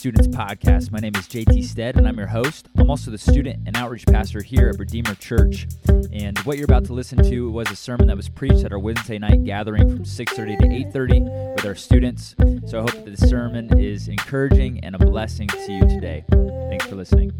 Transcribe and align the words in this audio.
Students 0.00 0.28
Podcast. 0.28 0.90
My 0.90 0.98
name 0.98 1.12
is 1.14 1.28
JT 1.28 1.62
Stead, 1.62 1.98
and 1.98 2.08
I'm 2.08 2.16
your 2.16 2.28
host. 2.28 2.70
I'm 2.78 2.88
also 2.88 3.10
the 3.10 3.18
student 3.18 3.60
and 3.66 3.76
outreach 3.76 4.06
pastor 4.06 4.40
here 4.40 4.70
at 4.70 4.78
Redeemer 4.78 5.14
Church. 5.16 5.66
And 6.10 6.38
what 6.38 6.56
you're 6.56 6.64
about 6.64 6.86
to 6.86 6.94
listen 6.94 7.22
to 7.24 7.50
was 7.50 7.70
a 7.70 7.76
sermon 7.76 8.06
that 8.06 8.16
was 8.16 8.26
preached 8.26 8.64
at 8.64 8.72
our 8.72 8.78
Wednesday 8.78 9.18
night 9.18 9.44
gathering 9.44 9.90
from 9.90 10.06
6:30 10.06 10.56
to 10.56 10.66
8:30 10.66 11.20
with 11.54 11.66
our 11.66 11.74
students. 11.74 12.34
So 12.64 12.78
I 12.78 12.80
hope 12.80 13.04
that 13.04 13.14
the 13.14 13.26
sermon 13.26 13.78
is 13.78 14.08
encouraging 14.08 14.82
and 14.82 14.94
a 14.94 14.98
blessing 14.98 15.48
to 15.48 15.70
you 15.70 15.82
today. 15.82 16.24
Thanks 16.70 16.86
for 16.86 16.96
listening. 16.96 17.32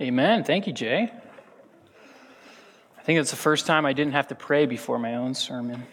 Amen. 0.00 0.42
Thank 0.42 0.66
you, 0.66 0.72
Jay. 0.72 1.12
I 2.98 3.02
think 3.04 3.20
it's 3.20 3.30
the 3.30 3.36
first 3.36 3.66
time 3.66 3.86
I 3.86 3.92
didn't 3.92 4.14
have 4.14 4.26
to 4.26 4.34
pray 4.34 4.66
before 4.66 4.98
my 4.98 5.14
own 5.14 5.34
sermon. 5.34 5.84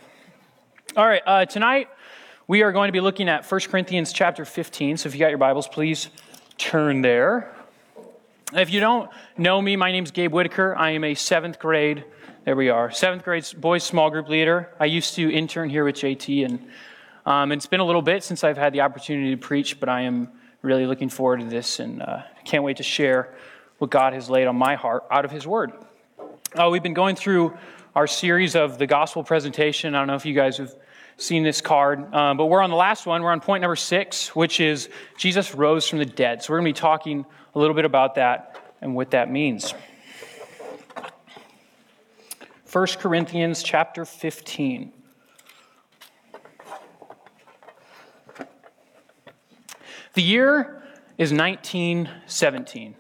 All 0.98 1.06
right, 1.06 1.22
uh, 1.24 1.46
tonight 1.46 1.88
we 2.50 2.64
are 2.64 2.72
going 2.72 2.88
to 2.88 2.92
be 2.92 3.00
looking 3.00 3.30
at 3.30 3.46
1 3.46 3.62
Corinthians 3.70 4.12
chapter 4.12 4.44
15. 4.44 4.98
So 4.98 5.08
if 5.08 5.14
you 5.14 5.20
got 5.20 5.30
your 5.30 5.38
Bibles, 5.38 5.68
please 5.68 6.10
turn 6.58 7.04
there. 7.04 7.54
If 8.54 8.72
you 8.72 8.80
don't 8.80 9.08
know 9.38 9.62
me, 9.62 9.76
my 9.76 9.92
name 9.92 10.04
is 10.04 10.10
Gabe 10.10 10.34
Whitaker. 10.34 10.76
I 10.76 10.90
am 10.90 11.04
a 11.04 11.14
seventh 11.14 11.60
grade, 11.60 12.06
there 12.46 12.56
we 12.56 12.70
are, 12.70 12.90
seventh 12.90 13.24
grade 13.24 13.46
boys 13.56 13.84
small 13.84 14.10
group 14.10 14.30
leader. 14.30 14.74
I 14.80 14.86
used 14.86 15.14
to 15.14 15.32
intern 15.32 15.70
here 15.70 15.86
with 15.86 15.98
JT, 15.98 16.44
and 16.44 16.68
um, 17.24 17.52
it's 17.52 17.68
been 17.68 17.82
a 17.82 17.86
little 17.86 18.02
bit 18.02 18.24
since 18.24 18.44
I've 18.44 18.58
had 18.58 18.74
the 18.74 18.82
opportunity 18.82 19.30
to 19.30 19.38
preach, 19.38 19.80
but 19.80 19.88
I 19.88 20.02
am 20.02 20.30
really 20.64 20.88
looking 20.88 21.10
forward 21.10 21.42
to 21.42 21.46
this 21.46 21.80
and 21.80 22.02
uh, 22.02 22.24
can't 22.46 22.64
wait 22.64 22.78
to 22.78 22.84
share 22.84 23.32
what 23.78 23.92
God 23.92 24.14
has 24.14 24.28
laid 24.28 24.48
on 24.48 24.56
my 24.56 24.74
heart 24.74 25.04
out 25.12 25.24
of 25.24 25.30
His 25.30 25.46
Word. 25.46 25.72
Uh, 26.56 26.68
we've 26.72 26.82
been 26.82 26.96
going 26.96 27.16
through 27.16 27.56
our 27.96 28.08
series 28.08 28.56
of 28.56 28.80
the 28.80 28.88
gospel 28.88 29.24
presentation. 29.24 29.94
I 29.94 30.00
don't 30.00 30.08
know 30.08 30.16
if 30.16 30.26
you 30.26 30.34
guys 30.34 30.58
have 30.58 30.74
seen 31.20 31.44
this 31.44 31.62
card. 31.62 32.14
Um, 32.14 32.38
but 32.38 32.46
we're 32.46 32.62
on 32.62 32.70
the 32.70 32.76
last 32.76 33.06
one. 33.06 33.22
We're 33.22 33.32
on 33.32 33.42
point 33.42 33.62
number 33.62 33.76
six, 33.76 34.36
which 34.36 34.60
is 34.60 34.90
Jesus 35.18 35.54
rose 35.54 35.88
from 35.88 36.00
the 36.00 36.06
dead. 36.06 36.42
So 36.42 36.54
we're 36.54 36.60
going 36.60 36.74
to 36.74 36.80
be 36.80 36.82
talking 36.82 37.26
a 37.54 37.60
little 37.60 37.76
bit 37.76 37.86
about 37.86 38.16
that 38.16 38.58
and 38.82 38.96
what 38.96 39.12
that 39.12 39.30
means. 39.30 39.74
1 42.72 42.88
Corinthians 43.00 43.64
chapter 43.64 44.06
15. 44.06 44.94
The 50.14 50.22
year 50.22 50.84
is 51.18 51.34
1917. 51.34 52.96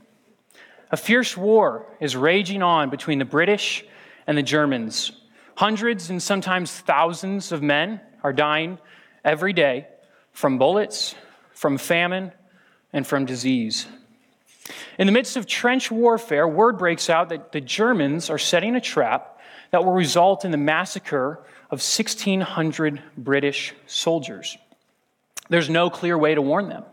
A 0.92 0.98
fierce 0.98 1.38
war 1.38 1.86
is 2.00 2.16
raging 2.16 2.64
on 2.64 2.90
between 2.90 3.20
the 3.20 3.26
British 3.26 3.86
and 4.26 4.38
the 4.38 4.44
Germans. 4.44 5.12
Hundreds 5.56 6.10
and 6.10 6.22
sometimes 6.22 6.72
thousands 6.72 7.52
of 7.52 7.62
men 7.62 8.02
are 8.24 8.34
dying 8.34 8.78
every 9.24 9.54
day 9.54 9.88
from 10.32 10.58
bullets, 10.58 11.16
from 11.54 11.78
famine, 11.78 12.32
and 12.94 13.06
from 13.06 13.26
disease. 13.26 13.88
In 14.98 15.08
the 15.08 15.14
midst 15.14 15.38
of 15.38 15.46
trench 15.46 15.92
warfare, 15.92 16.48
word 16.48 16.78
breaks 16.78 17.10
out 17.10 17.30
that 17.30 17.52
the 17.52 17.62
Germans 17.62 18.30
are 18.30 18.38
setting 18.38 18.76
a 18.76 18.82
trap 18.82 19.40
that 19.72 19.84
will 19.84 19.94
result 19.94 20.46
in 20.46 20.52
the 20.52 20.58
massacre 20.58 21.40
of 21.72 21.80
1,600 21.80 23.02
British 23.18 23.74
soldiers. 23.86 24.58
There's 25.50 25.70
no 25.70 25.90
clear 25.90 26.18
way 26.18 26.36
to 26.36 26.42
warn 26.42 26.70
them. 26.70 26.84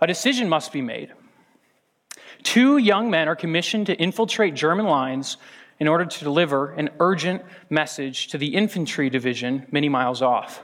A 0.00 0.06
decision 0.06 0.48
must 0.48 0.72
be 0.72 0.82
made. 0.82 1.12
Two 2.42 2.76
young 2.76 3.10
men 3.10 3.28
are 3.28 3.36
commissioned 3.36 3.86
to 3.86 3.94
infiltrate 3.94 4.54
German 4.54 4.86
lines 4.86 5.36
in 5.82 5.88
order 5.88 6.04
to 6.04 6.22
deliver 6.22 6.70
an 6.74 6.88
urgent 7.00 7.42
message 7.68 8.28
to 8.28 8.38
the 8.38 8.54
infantry 8.54 9.10
division 9.10 9.66
many 9.72 9.88
miles 9.88 10.22
off. 10.22 10.62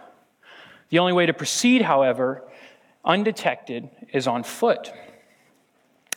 The 0.91 1.01
only 1.01 1.13
way 1.13 1.27
to 1.27 1.33
proceed, 1.33 1.83
however, 1.83 2.45
undetected, 3.05 3.91
is 4.13 4.29
on 4.29 4.45
foot. 4.45 4.93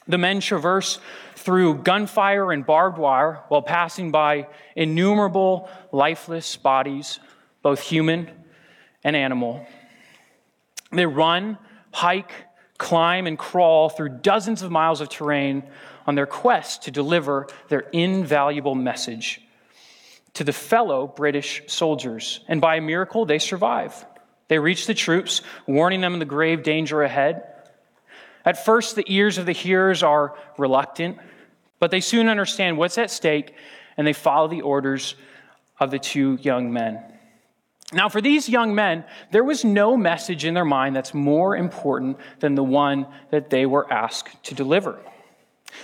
The 0.07 0.19
men 0.19 0.39
traverse 0.39 0.99
through 1.35 1.79
gunfire 1.79 2.51
and 2.51 2.63
barbed 2.63 2.99
wire 2.99 3.41
while 3.47 3.63
passing 3.63 4.11
by 4.11 4.47
innumerable 4.75 5.67
lifeless 5.91 6.55
bodies, 6.55 7.19
both 7.63 7.81
human 7.81 8.29
and 9.03 9.15
animal. 9.15 9.65
They 10.91 11.07
run, 11.07 11.57
hike, 11.91 12.33
climb, 12.77 13.25
and 13.25 13.35
crawl 13.35 13.89
through 13.89 14.19
dozens 14.19 14.61
of 14.61 14.69
miles 14.69 15.01
of 15.01 15.09
terrain 15.09 15.63
on 16.07 16.15
their 16.15 16.25
quest 16.25 16.83
to 16.83 16.91
deliver 16.91 17.47
their 17.69 17.81
invaluable 17.91 18.75
message 18.75 19.41
to 20.33 20.43
the 20.43 20.53
fellow 20.53 21.07
British 21.07 21.61
soldiers. 21.67 22.39
And 22.47 22.61
by 22.61 22.77
a 22.77 22.81
miracle, 22.81 23.25
they 23.25 23.39
survive. 23.39 24.05
They 24.47 24.59
reach 24.59 24.87
the 24.87 24.93
troops, 24.93 25.41
warning 25.67 26.01
them 26.01 26.13
of 26.13 26.19
the 26.19 26.25
grave 26.25 26.63
danger 26.63 27.03
ahead. 27.03 27.43
At 28.43 28.65
first, 28.65 28.95
the 28.95 29.05
ears 29.07 29.37
of 29.37 29.45
the 29.45 29.51
hearers 29.51 30.03
are 30.03 30.35
reluctant, 30.57 31.17
but 31.79 31.91
they 31.91 32.01
soon 32.01 32.27
understand 32.27 32.77
what's 32.77 32.97
at 32.97 33.11
stake 33.11 33.53
and 33.97 34.07
they 34.07 34.13
follow 34.13 34.47
the 34.47 34.61
orders 34.61 35.15
of 35.79 35.91
the 35.91 35.99
two 35.99 36.37
young 36.41 36.71
men. 36.71 37.03
Now, 37.93 38.07
for 38.07 38.21
these 38.21 38.47
young 38.47 38.73
men, 38.73 39.03
there 39.31 39.43
was 39.43 39.65
no 39.65 39.97
message 39.97 40.45
in 40.45 40.53
their 40.53 40.65
mind 40.65 40.95
that's 40.95 41.13
more 41.13 41.57
important 41.57 42.17
than 42.39 42.55
the 42.55 42.63
one 42.63 43.05
that 43.31 43.49
they 43.49 43.65
were 43.65 43.91
asked 43.91 44.43
to 44.45 44.55
deliver. 44.55 44.99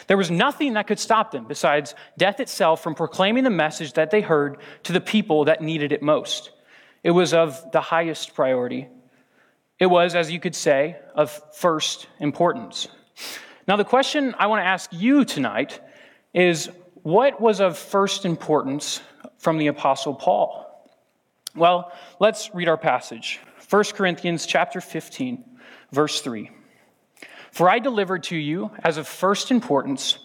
There 0.08 0.18
was 0.18 0.32
nothing 0.32 0.74
that 0.74 0.88
could 0.88 1.00
stop 1.00 1.32
them 1.32 1.46
besides 1.46 1.96
death 2.18 2.40
itself 2.40 2.82
from 2.82 2.96
proclaiming 2.96 3.44
the 3.44 3.50
message 3.50 3.94
that 3.94 4.12
they 4.12 4.22
heard 4.22 4.58
to 4.84 4.94
the 4.94 5.02
people 5.02 5.46
that 5.46 5.62
needed 5.62 5.92
it 5.92 6.02
most. 6.02 6.52
It 7.04 7.12
was 7.12 7.34
of 7.34 7.72
the 7.72 7.82
highest 7.82 8.34
priority. 8.34 8.88
It 9.80 9.86
was, 9.88 10.16
as 10.16 10.32
you 10.32 10.40
could 10.40 10.56
say, 10.56 10.98
of 11.16 11.42
first 11.56 12.08
importance. 12.20 12.88
Now, 13.68 13.76
the 13.76 13.86
question 13.86 14.36
I 14.38 14.48
want 14.48 14.62
to 14.62 14.66
ask 14.66 14.90
you 14.92 15.26
tonight 15.26 15.80
is 16.34 16.70
what 17.04 17.40
was 17.40 17.60
of 17.60 17.78
first 17.78 18.26
importance 18.26 19.02
from 19.38 19.58
the 19.58 19.68
apostle 19.68 20.14
Paul? 20.14 20.66
Well, 21.56 21.92
let's 22.20 22.54
read 22.54 22.68
our 22.68 22.78
passage. 22.78 23.40
1 23.70 23.84
Corinthians 23.94 24.46
chapter 24.46 24.80
15, 24.80 25.44
verse 25.92 26.22
3. 26.22 26.50
For 27.58 27.72
I 27.72 27.80
delivered 27.80 28.22
to 28.26 28.38
you 28.38 28.70
as 28.84 28.98
of 28.98 29.08
first 29.08 29.50
importance 29.50 30.20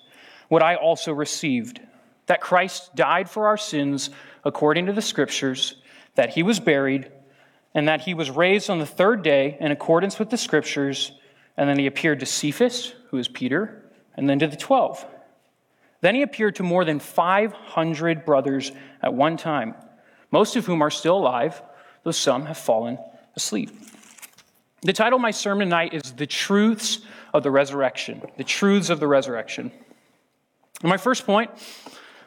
what 0.48 0.62
I 0.62 0.74
also 0.74 1.14
received 1.14 1.80
that 2.26 2.42
Christ 2.42 2.94
died 2.94 3.30
for 3.30 3.46
our 3.46 3.56
sins 3.56 4.10
according 4.44 4.84
to 4.84 4.92
the 4.92 5.00
Scriptures, 5.00 5.76
that 6.14 6.28
he 6.28 6.42
was 6.42 6.60
buried, 6.60 7.10
and 7.74 7.88
that 7.88 8.02
he 8.02 8.12
was 8.12 8.30
raised 8.30 8.68
on 8.68 8.80
the 8.80 8.86
third 8.86 9.22
day 9.22 9.56
in 9.60 9.72
accordance 9.72 10.18
with 10.18 10.28
the 10.28 10.36
Scriptures, 10.36 11.12
and 11.56 11.70
then 11.70 11.78
he 11.78 11.86
appeared 11.86 12.20
to 12.20 12.26
Cephas, 12.26 12.92
who 13.08 13.16
is 13.16 13.28
Peter, 13.28 13.82
and 14.14 14.28
then 14.28 14.38
to 14.38 14.46
the 14.46 14.54
twelve. 14.54 15.02
Then 16.02 16.14
he 16.14 16.20
appeared 16.20 16.56
to 16.56 16.62
more 16.62 16.84
than 16.84 17.00
500 17.00 18.26
brothers 18.26 18.72
at 19.00 19.14
one 19.14 19.38
time, 19.38 19.74
most 20.30 20.54
of 20.56 20.66
whom 20.66 20.82
are 20.82 20.90
still 20.90 21.16
alive, 21.16 21.62
though 22.02 22.10
some 22.10 22.44
have 22.44 22.58
fallen 22.58 22.98
asleep. 23.34 23.70
The 24.82 24.92
title 24.92 25.16
of 25.16 25.22
my 25.22 25.30
sermon 25.30 25.68
tonight 25.68 25.94
is 25.94 26.12
The 26.12 26.26
Truths 26.26 26.98
of 27.32 27.42
the 27.42 27.50
resurrection, 27.50 28.22
the 28.36 28.44
truths 28.44 28.90
of 28.90 29.00
the 29.00 29.06
resurrection. 29.06 29.72
And 30.82 30.88
my 30.88 30.96
first 30.96 31.24
point, 31.26 31.50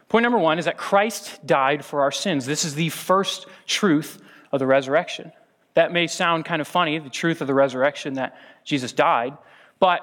point 0.09 0.23
number 0.23 0.37
one, 0.37 0.59
is 0.59 0.65
that 0.65 0.77
Christ 0.77 1.45
died 1.45 1.83
for 1.85 2.01
our 2.01 2.11
sins. 2.11 2.45
This 2.45 2.65
is 2.65 2.75
the 2.75 2.89
first 2.89 3.47
truth 3.67 4.21
of 4.51 4.59
the 4.59 4.65
resurrection. 4.65 5.31
That 5.73 5.91
may 5.91 6.07
sound 6.07 6.45
kind 6.45 6.61
of 6.61 6.67
funny, 6.67 6.97
the 6.99 7.09
truth 7.09 7.41
of 7.41 7.47
the 7.47 7.53
resurrection 7.53 8.15
that 8.15 8.37
Jesus 8.63 8.93
died, 8.93 9.37
but 9.79 10.01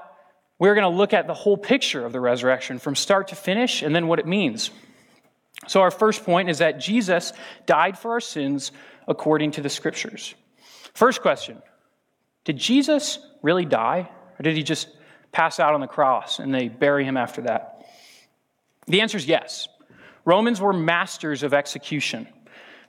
we're 0.59 0.75
going 0.75 0.91
to 0.91 0.97
look 0.97 1.12
at 1.12 1.27
the 1.27 1.35
whole 1.35 1.56
picture 1.56 2.05
of 2.05 2.12
the 2.12 2.21
resurrection 2.21 2.79
from 2.79 2.94
start 2.94 3.29
to 3.29 3.35
finish 3.35 3.82
and 3.82 3.97
then 3.97 4.06
what 4.06 4.19
it 4.19 4.27
means. 4.27 4.71
So, 5.67 5.81
our 5.81 5.91
first 5.91 6.25
point 6.25 6.50
is 6.50 6.59
that 6.59 6.79
Jesus 6.79 7.32
died 7.67 7.99
for 7.99 8.12
our 8.12 8.21
sins 8.21 8.73
according 9.09 9.53
to 9.53 9.61
the 9.61 9.69
scriptures. 9.69 10.35
First 10.94 11.23
question 11.23 11.62
Did 12.44 12.59
Jesus 12.59 13.19
really 13.43 13.65
die? 13.65 14.11
Or 14.38 14.43
did 14.43 14.56
he 14.56 14.62
just 14.62 14.88
pass 15.32 15.61
out 15.61 15.75
on 15.75 15.81
the 15.81 15.87
cross 15.87 16.38
and 16.38 16.55
they 16.55 16.69
bury 16.69 17.05
him 17.05 17.17
after 17.17 17.43
that? 17.43 17.87
The 18.87 19.00
answer 19.00 19.17
is 19.17 19.26
yes. 19.26 19.69
Romans 20.25 20.61
were 20.61 20.73
masters 20.73 21.43
of 21.43 21.55
execution. 21.55 22.29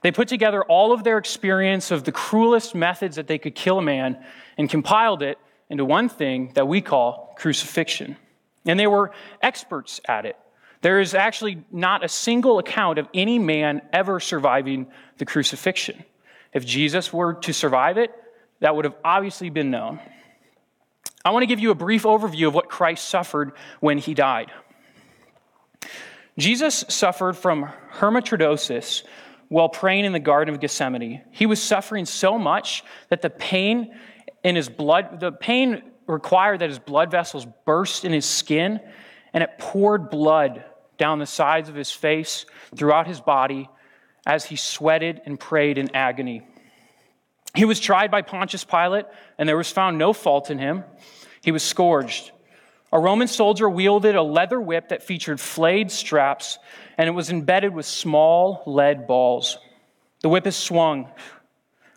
They 0.02 0.12
put 0.12 0.28
together 0.28 0.62
all 0.62 0.92
of 0.92 1.02
their 1.02 1.18
experience 1.18 1.90
of 1.90 2.04
the 2.04 2.12
cruelest 2.12 2.74
methods 2.74 3.16
that 3.16 3.26
they 3.26 3.38
could 3.38 3.54
kill 3.54 3.78
a 3.78 3.82
man 3.82 4.22
and 4.58 4.68
compiled 4.68 5.22
it 5.22 5.38
into 5.70 5.84
one 5.84 6.08
thing 6.08 6.52
that 6.54 6.68
we 6.68 6.80
call 6.80 7.34
crucifixion. 7.38 8.16
And 8.66 8.78
they 8.78 8.86
were 8.86 9.12
experts 9.42 10.00
at 10.06 10.26
it. 10.26 10.36
There 10.82 11.00
is 11.00 11.14
actually 11.14 11.64
not 11.72 12.04
a 12.04 12.08
single 12.08 12.58
account 12.58 12.98
of 12.98 13.08
any 13.14 13.38
man 13.38 13.80
ever 13.92 14.20
surviving 14.20 14.88
the 15.16 15.24
crucifixion. 15.24 16.04
If 16.52 16.66
Jesus 16.66 17.10
were 17.12 17.34
to 17.34 17.54
survive 17.54 17.96
it, 17.96 18.14
that 18.60 18.76
would 18.76 18.84
have 18.84 18.94
obviously 19.02 19.48
been 19.48 19.70
known. 19.70 20.00
I 21.24 21.30
want 21.30 21.42
to 21.42 21.46
give 21.46 21.60
you 21.60 21.70
a 21.70 21.74
brief 21.74 22.02
overview 22.02 22.48
of 22.48 22.54
what 22.54 22.68
Christ 22.68 23.08
suffered 23.08 23.52
when 23.80 23.96
he 23.98 24.12
died. 24.12 24.52
Jesus 26.38 26.84
suffered 26.88 27.34
from 27.34 27.70
hematidrosis 27.94 29.04
while 29.48 29.68
praying 29.68 30.04
in 30.04 30.12
the 30.12 30.18
Garden 30.20 30.54
of 30.54 30.60
Gethsemane. 30.60 31.22
He 31.30 31.46
was 31.46 31.62
suffering 31.62 32.04
so 32.04 32.38
much 32.38 32.84
that 33.08 33.22
the 33.22 33.30
pain 33.30 33.94
in 34.42 34.56
his 34.56 34.68
blood, 34.68 35.20
the 35.20 35.32
pain 35.32 35.82
required 36.06 36.60
that 36.60 36.68
his 36.68 36.78
blood 36.78 37.10
vessels 37.10 37.46
burst 37.64 38.04
in 38.04 38.12
his 38.12 38.26
skin 38.26 38.80
and 39.32 39.42
it 39.42 39.50
poured 39.58 40.10
blood 40.10 40.64
down 40.98 41.18
the 41.18 41.26
sides 41.26 41.68
of 41.68 41.74
his 41.74 41.90
face, 41.90 42.46
throughout 42.76 43.06
his 43.06 43.20
body, 43.20 43.68
as 44.26 44.44
he 44.44 44.56
sweated 44.56 45.20
and 45.26 45.40
prayed 45.40 45.78
in 45.78 45.94
agony. 45.94 46.42
He 47.54 47.64
was 47.64 47.78
tried 47.78 48.10
by 48.10 48.22
Pontius 48.22 48.64
Pilate, 48.64 49.06
and 49.38 49.48
there 49.48 49.56
was 49.56 49.70
found 49.70 49.96
no 49.96 50.12
fault 50.12 50.50
in 50.50 50.58
him. 50.58 50.84
He 51.42 51.52
was 51.52 51.62
scourged. 51.62 52.32
A 52.92 52.98
Roman 52.98 53.28
soldier 53.28 53.68
wielded 53.68 54.14
a 54.16 54.22
leather 54.22 54.60
whip 54.60 54.88
that 54.88 55.02
featured 55.02 55.40
flayed 55.40 55.90
straps, 55.90 56.58
and 56.96 57.08
it 57.08 57.12
was 57.12 57.30
embedded 57.30 57.74
with 57.74 57.86
small 57.86 58.62
lead 58.66 59.06
balls. 59.06 59.58
The 60.22 60.28
whip 60.28 60.46
is 60.46 60.56
swung 60.56 61.10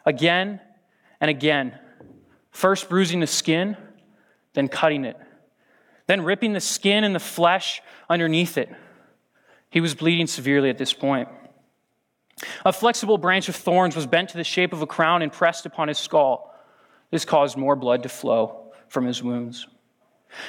again 0.05 0.59
and 1.19 1.29
again, 1.29 1.77
first 2.51 2.89
bruising 2.89 3.19
the 3.19 3.27
skin, 3.27 3.77
then 4.53 4.67
cutting 4.67 5.05
it, 5.05 5.17
then 6.07 6.21
ripping 6.21 6.53
the 6.53 6.59
skin 6.59 7.03
and 7.03 7.13
the 7.13 7.19
flesh 7.19 7.81
underneath 8.09 8.57
it. 8.57 8.69
He 9.69 9.81
was 9.81 9.95
bleeding 9.95 10.27
severely 10.27 10.69
at 10.69 10.77
this 10.77 10.93
point. 10.93 11.29
A 12.65 12.71
flexible 12.71 13.17
branch 13.17 13.49
of 13.49 13.55
thorns 13.55 13.95
was 13.95 14.05
bent 14.05 14.29
to 14.29 14.37
the 14.37 14.43
shape 14.43 14.73
of 14.73 14.81
a 14.81 14.87
crown 14.87 15.21
and 15.21 15.31
pressed 15.31 15.65
upon 15.65 15.87
his 15.87 15.97
skull. 15.97 16.53
This 17.09 17.25
caused 17.25 17.57
more 17.57 17.75
blood 17.75 18.03
to 18.03 18.09
flow 18.09 18.71
from 18.89 19.05
his 19.05 19.23
wounds. 19.23 19.67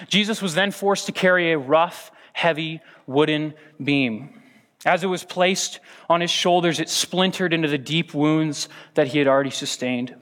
Jesus 0.08 0.42
was 0.42 0.54
then 0.54 0.70
forced 0.70 1.06
to 1.06 1.12
carry 1.12 1.52
a 1.52 1.58
rough, 1.58 2.10
heavy 2.32 2.80
wooden 3.06 3.54
beam. 3.82 4.42
As 4.84 5.02
it 5.02 5.08
was 5.08 5.24
placed 5.24 5.80
on 6.08 6.20
his 6.20 6.30
shoulders, 6.30 6.78
it 6.78 6.88
splintered 6.88 7.52
into 7.52 7.68
the 7.68 7.78
deep 7.78 8.14
wounds 8.14 8.68
that 8.94 9.08
he 9.08 9.18
had 9.18 9.26
already 9.26 9.50
sustained. 9.50 10.14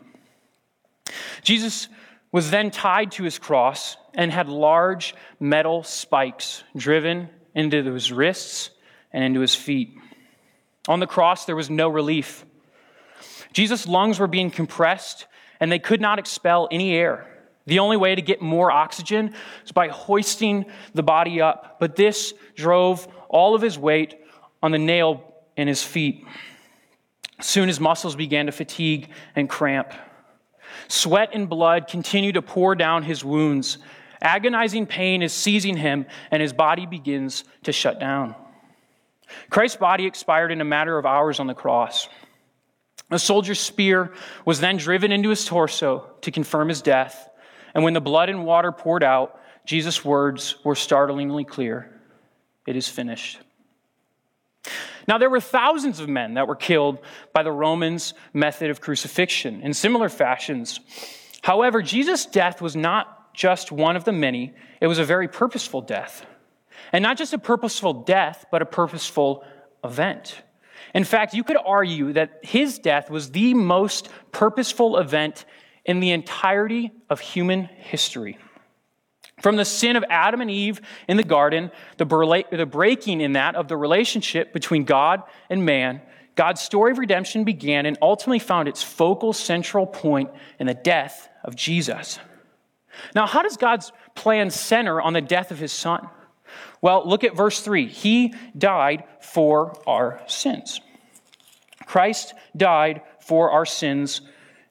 Jesus 1.42 1.88
was 2.32 2.50
then 2.50 2.70
tied 2.70 3.12
to 3.12 3.22
his 3.22 3.38
cross 3.38 3.96
and 4.14 4.32
had 4.32 4.48
large 4.48 5.14
metal 5.40 5.82
spikes 5.82 6.64
driven 6.76 7.28
into 7.54 7.82
his 7.92 8.12
wrists 8.12 8.70
and 9.12 9.24
into 9.24 9.40
his 9.40 9.54
feet. 9.54 9.96
On 10.88 11.00
the 11.00 11.06
cross, 11.06 11.44
there 11.44 11.56
was 11.56 11.70
no 11.70 11.88
relief. 11.88 12.44
Jesus' 13.52 13.86
lungs 13.86 14.18
were 14.18 14.26
being 14.26 14.50
compressed, 14.50 15.26
and 15.60 15.70
they 15.72 15.78
could 15.78 16.00
not 16.00 16.18
expel 16.18 16.68
any 16.70 16.94
air. 16.94 17.26
The 17.66 17.80
only 17.80 17.96
way 17.96 18.14
to 18.14 18.22
get 18.22 18.40
more 18.40 18.70
oxygen 18.70 19.34
was 19.62 19.72
by 19.72 19.88
hoisting 19.88 20.66
the 20.94 21.02
body 21.02 21.40
up, 21.40 21.78
but 21.80 21.96
this 21.96 22.32
drove 22.54 23.08
all 23.28 23.54
of 23.54 23.62
his 23.62 23.78
weight 23.78 24.16
on 24.62 24.70
the 24.70 24.78
nail 24.78 25.34
in 25.56 25.66
his 25.66 25.82
feet. 25.82 26.24
Soon 27.40 27.68
his 27.68 27.80
muscles 27.80 28.14
began 28.14 28.46
to 28.46 28.52
fatigue 28.52 29.10
and 29.34 29.48
cramp. 29.48 29.92
Sweat 30.88 31.30
and 31.32 31.48
blood 31.48 31.88
continue 31.88 32.32
to 32.32 32.42
pour 32.42 32.74
down 32.74 33.02
his 33.02 33.24
wounds. 33.24 33.78
Agonizing 34.22 34.86
pain 34.86 35.22
is 35.22 35.32
seizing 35.32 35.76
him, 35.76 36.06
and 36.30 36.40
his 36.40 36.52
body 36.52 36.86
begins 36.86 37.44
to 37.64 37.72
shut 37.72 37.98
down. 37.98 38.34
Christ's 39.50 39.76
body 39.76 40.06
expired 40.06 40.52
in 40.52 40.60
a 40.60 40.64
matter 40.64 40.98
of 40.98 41.06
hours 41.06 41.40
on 41.40 41.46
the 41.46 41.54
cross. 41.54 42.08
A 43.10 43.18
soldier's 43.18 43.60
spear 43.60 44.12
was 44.44 44.60
then 44.60 44.76
driven 44.76 45.12
into 45.12 45.28
his 45.28 45.44
torso 45.44 46.10
to 46.22 46.30
confirm 46.30 46.68
his 46.68 46.82
death. 46.82 47.28
And 47.74 47.84
when 47.84 47.92
the 47.92 48.00
blood 48.00 48.28
and 48.28 48.44
water 48.44 48.72
poured 48.72 49.04
out, 49.04 49.40
Jesus' 49.64 50.04
words 50.04 50.56
were 50.64 50.74
startlingly 50.74 51.44
clear 51.44 51.90
It 52.66 52.76
is 52.76 52.88
finished. 52.88 53.38
Now, 55.08 55.18
there 55.18 55.30
were 55.30 55.40
thousands 55.40 56.00
of 56.00 56.08
men 56.08 56.34
that 56.34 56.48
were 56.48 56.56
killed 56.56 56.98
by 57.32 57.44
the 57.44 57.52
Romans' 57.52 58.12
method 58.32 58.70
of 58.70 58.80
crucifixion 58.80 59.60
in 59.62 59.72
similar 59.72 60.08
fashions. 60.08 60.80
However, 61.42 61.80
Jesus' 61.80 62.26
death 62.26 62.60
was 62.60 62.74
not 62.74 63.32
just 63.32 63.70
one 63.70 63.94
of 63.94 64.02
the 64.02 64.10
many, 64.10 64.52
it 64.80 64.88
was 64.88 64.98
a 64.98 65.04
very 65.04 65.28
purposeful 65.28 65.80
death. 65.80 66.26
And 66.92 67.02
not 67.02 67.18
just 67.18 67.32
a 67.32 67.38
purposeful 67.38 67.92
death, 68.04 68.46
but 68.50 68.62
a 68.62 68.66
purposeful 68.66 69.44
event. 69.84 70.42
In 70.94 71.04
fact, 71.04 71.34
you 71.34 71.44
could 71.44 71.56
argue 71.64 72.12
that 72.12 72.40
his 72.42 72.78
death 72.78 73.10
was 73.10 73.30
the 73.30 73.54
most 73.54 74.08
purposeful 74.32 74.98
event 74.98 75.44
in 75.84 76.00
the 76.00 76.10
entirety 76.10 76.92
of 77.10 77.20
human 77.20 77.64
history. 77.64 78.38
From 79.40 79.56
the 79.56 79.64
sin 79.64 79.96
of 79.96 80.04
Adam 80.08 80.40
and 80.40 80.50
Eve 80.50 80.80
in 81.08 81.16
the 81.16 81.22
garden, 81.22 81.70
the 81.98 82.06
breaking 82.70 83.20
in 83.20 83.34
that 83.34 83.54
of 83.54 83.68
the 83.68 83.76
relationship 83.76 84.52
between 84.52 84.84
God 84.84 85.22
and 85.50 85.64
man, 85.66 86.00
God's 86.36 86.60
story 86.62 86.92
of 86.92 86.98
redemption 86.98 87.44
began 87.44 87.86
and 87.86 87.98
ultimately 88.00 88.38
found 88.38 88.68
its 88.68 88.82
focal 88.82 89.32
central 89.32 89.86
point 89.86 90.30
in 90.58 90.66
the 90.66 90.74
death 90.74 91.28
of 91.44 91.54
Jesus. 91.54 92.18
Now, 93.14 93.26
how 93.26 93.42
does 93.42 93.56
God's 93.56 93.92
plan 94.14 94.50
center 94.50 95.00
on 95.00 95.12
the 95.12 95.20
death 95.20 95.50
of 95.50 95.58
his 95.58 95.72
son? 95.72 96.08
Well, 96.86 97.02
look 97.04 97.24
at 97.24 97.34
verse 97.34 97.62
3. 97.62 97.88
He 97.88 98.32
died 98.56 99.02
for 99.18 99.76
our 99.88 100.22
sins. 100.28 100.80
Christ 101.84 102.32
died 102.56 103.02
for 103.18 103.50
our 103.50 103.66
sins 103.66 104.20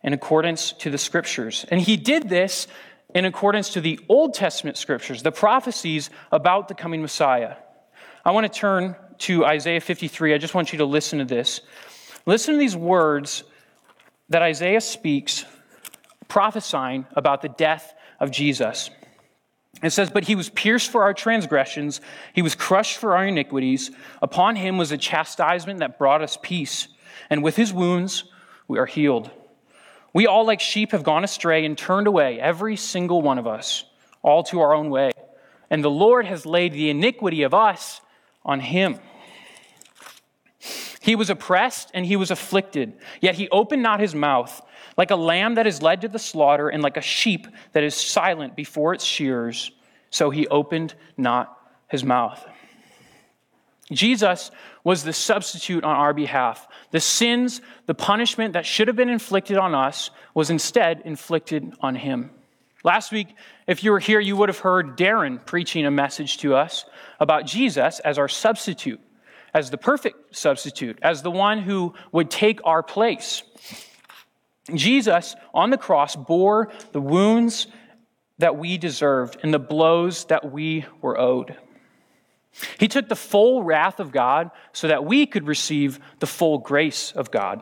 in 0.01 0.13
accordance 0.13 0.71
to 0.71 0.89
the 0.89 0.97
scriptures. 0.97 1.65
And 1.69 1.81
he 1.81 1.97
did 1.97 2.29
this 2.29 2.67
in 3.13 3.25
accordance 3.25 3.73
to 3.73 3.81
the 3.81 3.99
Old 4.07 4.33
Testament 4.33 4.77
scriptures, 4.77 5.23
the 5.23 5.31
prophecies 5.33 6.09
about 6.31 6.69
the 6.69 6.73
coming 6.73 7.01
Messiah. 7.01 7.57
I 8.23 8.31
want 8.31 8.45
to 8.49 8.59
turn 8.59 8.95
to 9.17 9.45
Isaiah 9.45 9.81
53. 9.81 10.33
I 10.33 10.37
just 10.37 10.55
want 10.55 10.71
you 10.71 10.77
to 10.77 10.85
listen 10.85 11.19
to 11.19 11.25
this. 11.25 11.59
Listen 12.25 12.53
to 12.53 12.57
these 12.57 12.77
words 12.77 13.43
that 14.29 14.41
Isaiah 14.41 14.79
speaks, 14.79 15.43
prophesying 16.29 17.07
about 17.11 17.41
the 17.41 17.49
death 17.49 17.93
of 18.21 18.31
Jesus. 18.31 18.89
It 19.83 19.91
says, 19.91 20.09
But 20.09 20.25
he 20.25 20.35
was 20.35 20.49
pierced 20.49 20.91
for 20.91 21.03
our 21.03 21.13
transgressions, 21.13 22.01
he 22.33 22.41
was 22.41 22.55
crushed 22.55 22.97
for 22.97 23.15
our 23.15 23.25
iniquities. 23.25 23.91
Upon 24.21 24.55
him 24.55 24.77
was 24.77 24.91
a 24.91 24.97
chastisement 24.97 25.79
that 25.79 25.97
brought 25.97 26.21
us 26.21 26.37
peace, 26.41 26.87
and 27.29 27.43
with 27.43 27.55
his 27.55 27.73
wounds 27.73 28.25
we 28.67 28.79
are 28.79 28.85
healed. 28.85 29.29
We 30.13 30.27
all, 30.27 30.45
like 30.45 30.61
sheep, 30.61 30.93
have 30.93 31.03
gone 31.03 31.23
astray 31.23 31.65
and 31.65 31.77
turned 31.77 32.07
away, 32.07 32.39
every 32.39 32.77
single 32.77 33.21
one 33.21 33.37
of 33.37 33.47
us, 33.47 33.83
all 34.21 34.43
to 34.43 34.61
our 34.61 34.73
own 34.73 34.89
way. 34.89 35.11
And 35.69 35.83
the 35.83 35.89
Lord 35.89 36.25
has 36.25 36.45
laid 36.45 36.71
the 36.71 36.89
iniquity 36.89 37.43
of 37.43 37.53
us 37.53 37.99
on 38.45 38.61
him. 38.61 38.99
He 41.01 41.15
was 41.15 41.29
oppressed 41.29 41.91
and 41.93 42.05
he 42.05 42.15
was 42.15 42.31
afflicted, 42.31 42.93
yet 43.21 43.35
he 43.35 43.49
opened 43.49 43.83
not 43.83 43.99
his 43.99 44.15
mouth 44.15 44.61
like 44.97 45.11
a 45.11 45.15
lamb 45.15 45.55
that 45.55 45.67
is 45.67 45.81
led 45.81 46.01
to 46.01 46.07
the 46.07 46.19
slaughter, 46.19 46.69
and 46.69 46.81
like 46.81 46.97
a 46.97 47.01
sheep 47.01 47.47
that 47.73 47.83
is 47.83 47.95
silent 47.95 48.55
before 48.55 48.93
its 48.93 49.03
shears, 49.03 49.71
so 50.09 50.29
he 50.29 50.47
opened 50.47 50.95
not 51.17 51.57
his 51.87 52.03
mouth. 52.03 52.45
Jesus 53.91 54.51
was 54.83 55.03
the 55.03 55.13
substitute 55.13 55.83
on 55.83 55.95
our 55.95 56.13
behalf. 56.13 56.67
The 56.91 56.99
sins, 56.99 57.61
the 57.85 57.93
punishment 57.93 58.53
that 58.53 58.65
should 58.65 58.87
have 58.87 58.95
been 58.95 59.09
inflicted 59.09 59.57
on 59.57 59.75
us, 59.75 60.09
was 60.33 60.49
instead 60.49 61.01
inflicted 61.05 61.73
on 61.81 61.95
him. 61.95 62.31
Last 62.83 63.11
week, 63.11 63.27
if 63.67 63.83
you 63.83 63.91
were 63.91 63.99
here, 63.99 64.19
you 64.19 64.35
would 64.37 64.49
have 64.49 64.59
heard 64.59 64.97
Darren 64.97 65.43
preaching 65.43 65.85
a 65.85 65.91
message 65.91 66.37
to 66.37 66.55
us 66.55 66.85
about 67.19 67.45
Jesus 67.45 67.99
as 67.99 68.17
our 68.17 68.27
substitute, 68.27 68.99
as 69.53 69.71
the 69.71 69.77
perfect 69.77 70.35
substitute, 70.35 70.99
as 71.01 71.21
the 71.21 71.31
one 71.31 71.59
who 71.59 71.93
would 72.11 72.29
take 72.29 72.59
our 72.63 72.83
place. 72.83 73.43
Jesus 74.73 75.35
on 75.53 75.69
the 75.69 75.77
cross 75.77 76.15
bore 76.15 76.71
the 76.91 77.01
wounds 77.01 77.67
that 78.39 78.57
we 78.57 78.77
deserved 78.77 79.37
and 79.43 79.53
the 79.53 79.59
blows 79.59 80.25
that 80.25 80.51
we 80.51 80.85
were 81.01 81.19
owed. 81.19 81.55
He 82.79 82.87
took 82.87 83.09
the 83.09 83.15
full 83.15 83.63
wrath 83.63 83.99
of 83.99 84.11
God 84.11 84.51
so 84.73 84.87
that 84.87 85.05
we 85.05 85.25
could 85.25 85.47
receive 85.47 85.99
the 86.19 86.27
full 86.27 86.57
grace 86.57 87.11
of 87.11 87.31
God. 87.31 87.61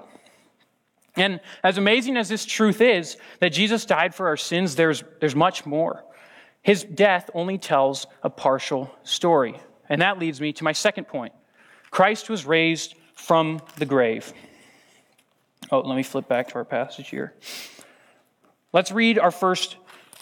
And 1.15 1.41
as 1.63 1.77
amazing 1.77 2.17
as 2.17 2.29
this 2.29 2.45
truth 2.45 2.81
is, 2.81 3.17
that 3.39 3.49
Jesus 3.49 3.85
died 3.85 4.15
for 4.15 4.27
our 4.27 4.37
sins, 4.37 4.75
there's, 4.75 5.03
there's 5.19 5.35
much 5.35 5.65
more. 5.65 6.03
His 6.61 6.83
death 6.83 7.29
only 7.33 7.57
tells 7.57 8.07
a 8.23 8.29
partial 8.29 8.89
story. 9.03 9.59
And 9.89 10.01
that 10.01 10.17
leads 10.17 10.39
me 10.41 10.53
to 10.53 10.63
my 10.63 10.71
second 10.71 11.07
point 11.07 11.33
Christ 11.91 12.29
was 12.29 12.45
raised 12.45 12.95
from 13.15 13.61
the 13.77 13.85
grave. 13.85 14.33
Oh, 15.73 15.79
let 15.79 15.95
me 15.95 16.03
flip 16.03 16.27
back 16.27 16.49
to 16.49 16.55
our 16.57 16.65
passage 16.65 17.09
here. 17.09 17.33
Let's 18.73 18.91
read 18.91 19.17
our 19.17 19.31
first 19.31 19.75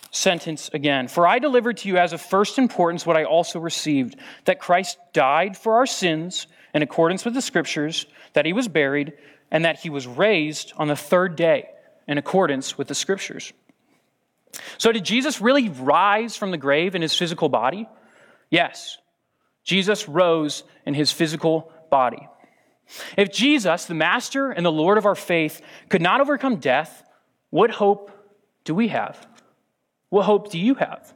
sentence 0.10 0.70
again. 0.74 1.10
For 1.10 1.28
I 1.28 1.40
delivered 1.40 1.76
to 1.80 1.90
you 1.90 1.98
as 1.98 2.14
of 2.14 2.22
first 2.22 2.58
importance 2.58 3.06
what 3.06 3.18
I 3.18 3.26
also 3.26 3.60
received 3.60 4.16
that 4.46 4.62
Christ 4.62 4.98
died 5.12 5.58
for 5.58 5.76
our 5.76 5.86
sins 5.86 6.48
in 6.74 6.84
accordance 6.84 7.26
with 7.26 7.34
the 7.34 7.42
Scriptures, 7.42 8.06
that 8.32 8.46
he 8.46 8.54
was 8.54 8.70
buried, 8.70 9.12
and 9.52 9.66
that 9.66 9.78
he 9.78 9.90
was 9.90 10.08
raised 10.08 10.72
on 10.78 10.88
the 10.88 10.96
third 10.96 11.36
day 11.36 11.68
in 12.08 12.18
accordance 12.18 12.78
with 12.78 12.88
the 12.88 12.96
Scriptures. 12.96 13.52
So, 14.78 14.94
did 14.94 15.04
Jesus 15.04 15.42
really 15.42 15.68
rise 15.68 16.38
from 16.38 16.52
the 16.52 16.58
grave 16.58 16.96
in 16.96 17.02
his 17.02 17.14
physical 17.14 17.50
body? 17.50 17.90
Yes. 18.50 19.00
Jesus 19.66 20.08
rose 20.08 20.64
in 20.86 20.94
his 20.94 21.12
physical 21.12 21.74
body. 21.90 22.30
If 23.18 23.32
Jesus, 23.32 23.86
the 23.86 23.94
Master 23.94 24.52
and 24.52 24.66
the 24.66 24.72
Lord 24.72 24.98
of 24.98 25.06
our 25.06 25.16
faith, 25.16 25.62
could 25.90 26.02
not 26.02 26.22
overcome 26.22 26.58
death, 26.58 27.04
what 27.50 27.72
hope 27.72 28.12
do 28.64 28.76
we 28.76 28.90
have? 28.90 29.26
What 30.10 30.26
hope 30.26 30.52
do 30.52 30.60
you 30.60 30.76
have? 30.76 31.14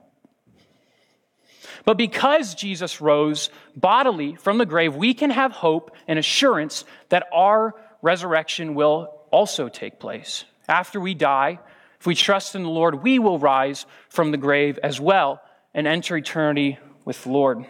But 1.86 1.98
because 1.98 2.55
Jesus 2.55 3.00
rose 3.00 3.50
bodily 3.75 4.36
from 4.36 4.58
the 4.58 4.65
grave, 4.65 4.96
we 4.96 5.13
can 5.13 5.29
have 5.29 5.51
hope 5.51 5.96
and 6.08 6.17
assurance 6.17 6.84
that 7.10 7.27
our 7.32 7.75
resurrection 8.01 8.74
will 8.74 9.22
also 9.32 9.70
take 9.70 10.00
place. 10.00 10.46
After 10.67 11.00
we 11.00 11.13
die, 11.13 11.60
if 12.00 12.08
we 12.08 12.15
trust 12.15 12.55
in 12.55 12.63
the 12.63 12.70
Lord, 12.70 13.03
we 13.03 13.20
will 13.20 13.38
rise 13.38 13.86
from 14.10 14.32
the 14.32 14.38
grave 14.38 14.79
as 14.82 15.00
well 15.00 15.41
and 15.74 15.86
enter 15.86 16.17
eternity 16.17 16.79
with 17.03 17.24
the 17.24 17.32
Lord. 17.32 17.65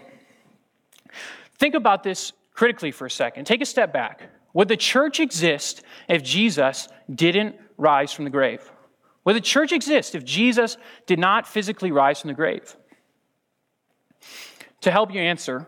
Think 1.58 1.76
about 1.76 2.04
this 2.04 2.32
critically 2.56 2.92
for 2.92 3.06
a 3.06 3.12
second. 3.12 3.46
Take 3.46 3.62
a 3.62 3.66
step 3.66 3.94
back. 3.94 4.24
Would 4.54 4.70
the 4.70 4.78
church 4.78 5.20
exist 5.20 5.84
if 6.08 6.24
Jesus 6.24 6.88
didn't 7.14 7.56
rise 7.78 8.12
from 8.12 8.24
the 8.24 8.32
grave? 8.32 8.72
Would 9.26 9.36
the 9.36 9.42
church 9.42 9.72
exist 9.72 10.16
if 10.16 10.24
Jesus 10.24 10.78
did 11.06 11.20
not 11.20 11.48
physically 11.48 11.92
rise 11.92 12.22
from 12.22 12.30
the 12.30 12.36
grave? 12.36 12.76
To 14.82 14.92
help 14.92 15.14
you 15.14 15.20
answer, 15.20 15.68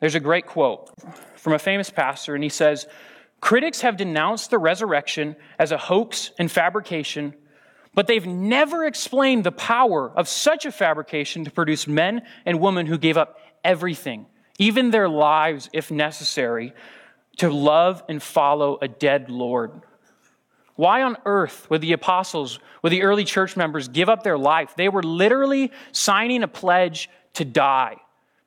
there's 0.00 0.14
a 0.14 0.20
great 0.20 0.46
quote 0.46 0.90
from 1.36 1.54
a 1.54 1.58
famous 1.58 1.88
pastor, 1.88 2.34
and 2.34 2.44
he 2.44 2.50
says, 2.50 2.86
Critics 3.40 3.80
have 3.82 3.96
denounced 3.96 4.50
the 4.50 4.58
resurrection 4.58 5.36
as 5.58 5.72
a 5.72 5.78
hoax 5.78 6.32
and 6.38 6.50
fabrication, 6.50 7.34
but 7.94 8.06
they've 8.06 8.26
never 8.26 8.84
explained 8.84 9.44
the 9.44 9.52
power 9.52 10.10
of 10.10 10.28
such 10.28 10.66
a 10.66 10.72
fabrication 10.72 11.44
to 11.44 11.50
produce 11.50 11.86
men 11.86 12.22
and 12.44 12.60
women 12.60 12.86
who 12.86 12.98
gave 12.98 13.16
up 13.16 13.38
everything, 13.64 14.26
even 14.58 14.90
their 14.90 15.08
lives 15.08 15.70
if 15.72 15.90
necessary, 15.90 16.74
to 17.38 17.50
love 17.50 18.02
and 18.08 18.22
follow 18.22 18.78
a 18.82 18.88
dead 18.88 19.30
Lord. 19.30 19.70
Why 20.74 21.02
on 21.02 21.16
earth 21.24 21.68
would 21.70 21.80
the 21.80 21.92
apostles, 21.92 22.60
would 22.82 22.92
the 22.92 23.02
early 23.02 23.24
church 23.24 23.56
members 23.56 23.88
give 23.88 24.08
up 24.08 24.22
their 24.22 24.38
life? 24.38 24.74
They 24.76 24.88
were 24.88 25.02
literally 25.02 25.72
signing 25.92 26.42
a 26.42 26.48
pledge 26.48 27.08
to 27.34 27.44
die 27.44 27.96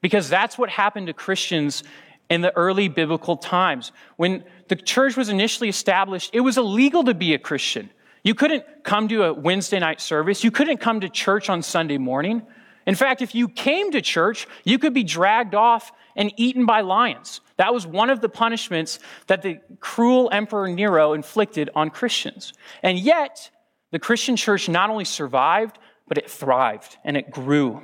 because 0.02 0.30
that's 0.30 0.58
what 0.58 0.70
happened 0.70 1.08
to 1.08 1.14
Christians 1.14 1.84
in 2.30 2.40
the 2.40 2.56
early 2.56 2.88
biblical 2.88 3.36
times. 3.36 3.92
When 4.16 4.46
the 4.70 4.78
church 4.78 5.18
was 5.18 5.28
initially 5.28 5.68
established, 5.68 6.30
it 6.34 6.40
was 6.40 6.58
illegal 6.58 7.04
to 7.04 7.14
be 7.14 7.34
a 7.34 7.40
Christian. 7.40 7.90
You 8.24 8.36
couldn't 8.36 8.64
come 8.84 9.08
to 9.10 9.24
a 9.24 9.34
Wednesday 9.34 9.80
night 9.80 10.00
service. 10.00 10.44
You 10.44 10.52
couldn't 10.52 10.78
come 10.78 11.02
to 11.02 11.10
church 11.10 11.50
on 11.50 11.62
Sunday 11.62 11.98
morning. 11.98 12.44
In 12.92 12.96
fact, 12.96 13.22
if 13.22 13.34
you 13.34 13.48
came 13.48 13.92
to 13.92 14.02
church, 14.02 14.46
you 14.66 14.78
could 14.78 14.94
be 14.94 15.06
dragged 15.06 15.56
off 15.56 15.94
and 16.14 16.30
eaten 16.36 16.66
by 16.66 16.82
lions. 16.82 17.40
That 17.56 17.74
was 17.74 17.88
one 17.88 18.10
of 18.10 18.20
the 18.20 18.28
punishments 18.28 19.00
that 19.28 19.42
the 19.42 19.62
cruel 19.80 20.30
Emperor 20.30 20.68
Nero 20.68 21.14
inflicted 21.14 21.70
on 21.74 21.90
Christians. 21.90 22.52
And 22.84 23.00
yet, 23.00 23.50
the 23.92 24.00
Christian 24.00 24.36
church 24.36 24.68
not 24.68 24.90
only 24.90 25.06
survived, 25.06 25.80
but 26.06 26.18
it 26.18 26.30
thrived 26.30 26.98
and 27.06 27.16
it 27.16 27.32
grew. 27.32 27.82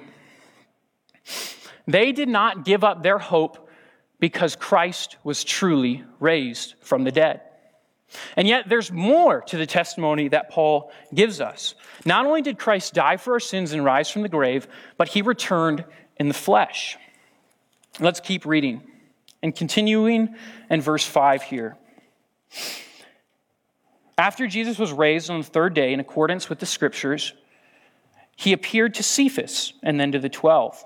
They 1.87 2.11
did 2.11 2.27
not 2.27 2.65
give 2.65 2.83
up 2.83 3.01
their 3.01 3.17
hope 3.17 3.69
because 4.19 4.57
Christ 4.57 5.15
was 5.23 5.45
truly 5.45 6.03
raised 6.19 6.75
from 6.81 7.05
the 7.05 7.13
dead. 7.13 7.43
And 8.35 8.47
yet, 8.47 8.69
there's 8.69 8.91
more 8.91 9.41
to 9.41 9.57
the 9.57 9.65
testimony 9.65 10.29
that 10.29 10.49
Paul 10.49 10.91
gives 11.13 11.41
us. 11.41 11.75
Not 12.05 12.25
only 12.25 12.41
did 12.41 12.57
Christ 12.57 12.93
die 12.93 13.17
for 13.17 13.33
our 13.33 13.39
sins 13.39 13.73
and 13.73 13.83
rise 13.83 14.09
from 14.09 14.21
the 14.21 14.29
grave, 14.29 14.67
but 14.97 15.09
he 15.09 15.21
returned 15.21 15.83
in 16.17 16.27
the 16.27 16.33
flesh. 16.33 16.97
Let's 17.99 18.19
keep 18.19 18.45
reading 18.45 18.81
and 19.43 19.55
continuing 19.55 20.35
in 20.69 20.81
verse 20.81 21.05
5 21.05 21.43
here. 21.43 21.77
After 24.17 24.47
Jesus 24.47 24.79
was 24.79 24.91
raised 24.91 25.29
on 25.29 25.39
the 25.39 25.45
third 25.45 25.73
day 25.73 25.93
in 25.93 25.99
accordance 25.99 26.49
with 26.49 26.59
the 26.59 26.65
scriptures, 26.65 27.33
he 28.35 28.53
appeared 28.53 28.95
to 28.95 29.03
Cephas 29.03 29.73
and 29.83 29.99
then 29.99 30.11
to 30.11 30.19
the 30.19 30.29
twelve. 30.29 30.83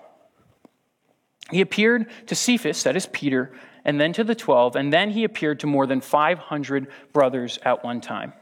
He 1.50 1.62
appeared 1.62 2.10
to 2.28 2.36
Cephas, 2.36 2.84
that 2.84 2.96
is 2.96 3.06
Peter, 3.08 3.54
and 3.86 4.00
then 4.00 4.14
to 4.14 4.24
the 4.24 4.36
12, 4.36 4.76
and 4.76 4.92
then 4.92 5.12
he 5.12 5.24
appeared 5.24 5.60
to 5.62 5.68
more 5.68 5.88
than 5.88 6.02
500 6.02 6.88
brothers 7.14 7.60
at 7.64 7.84
one 7.84 8.02
time. 8.02 8.34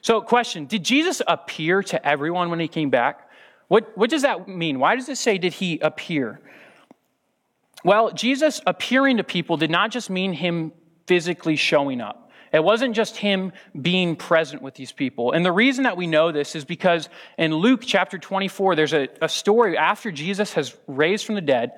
So, 0.00 0.20
question 0.20 0.66
Did 0.66 0.84
Jesus 0.84 1.22
appear 1.26 1.82
to 1.84 2.06
everyone 2.06 2.50
when 2.50 2.60
he 2.60 2.68
came 2.68 2.90
back? 2.90 3.28
What, 3.68 3.96
what 3.96 4.10
does 4.10 4.22
that 4.22 4.48
mean? 4.48 4.80
Why 4.80 4.96
does 4.96 5.08
it 5.08 5.16
say, 5.16 5.38
did 5.38 5.52
he 5.52 5.78
appear? 5.78 6.40
Well, 7.84 8.10
Jesus 8.10 8.60
appearing 8.66 9.18
to 9.18 9.24
people 9.24 9.56
did 9.56 9.70
not 9.70 9.92
just 9.92 10.10
mean 10.10 10.32
him 10.32 10.72
physically 11.06 11.54
showing 11.54 12.00
up. 12.00 12.30
It 12.52 12.64
wasn't 12.64 12.96
just 12.96 13.16
him 13.16 13.52
being 13.80 14.16
present 14.16 14.60
with 14.60 14.74
these 14.74 14.90
people. 14.90 15.32
And 15.32 15.46
the 15.46 15.52
reason 15.52 15.84
that 15.84 15.96
we 15.96 16.08
know 16.08 16.32
this 16.32 16.56
is 16.56 16.64
because 16.64 17.08
in 17.38 17.54
Luke 17.54 17.82
chapter 17.86 18.18
24, 18.18 18.74
there's 18.74 18.92
a, 18.92 19.08
a 19.22 19.28
story 19.28 19.78
after 19.78 20.10
Jesus 20.10 20.52
has 20.54 20.76
raised 20.88 21.24
from 21.24 21.36
the 21.36 21.40
dead, 21.40 21.72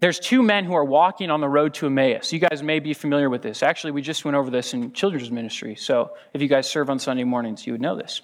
there's 0.00 0.20
two 0.20 0.42
men 0.42 0.64
who 0.64 0.74
are 0.74 0.84
walking 0.84 1.30
on 1.30 1.40
the 1.40 1.48
road 1.48 1.72
to 1.74 1.86
Emmaus. 1.86 2.32
You 2.32 2.38
guys 2.38 2.62
may 2.62 2.80
be 2.80 2.92
familiar 2.92 3.30
with 3.30 3.42
this. 3.42 3.62
Actually, 3.62 3.92
we 3.92 4.02
just 4.02 4.24
went 4.24 4.36
over 4.36 4.50
this 4.50 4.74
in 4.74 4.92
children's 4.92 5.30
ministry. 5.30 5.74
So 5.74 6.10
if 6.34 6.42
you 6.42 6.48
guys 6.48 6.68
serve 6.68 6.90
on 6.90 6.98
Sunday 6.98 7.24
mornings, 7.24 7.66
you 7.66 7.72
would 7.72 7.80
know 7.80 7.96
this. 7.96 8.20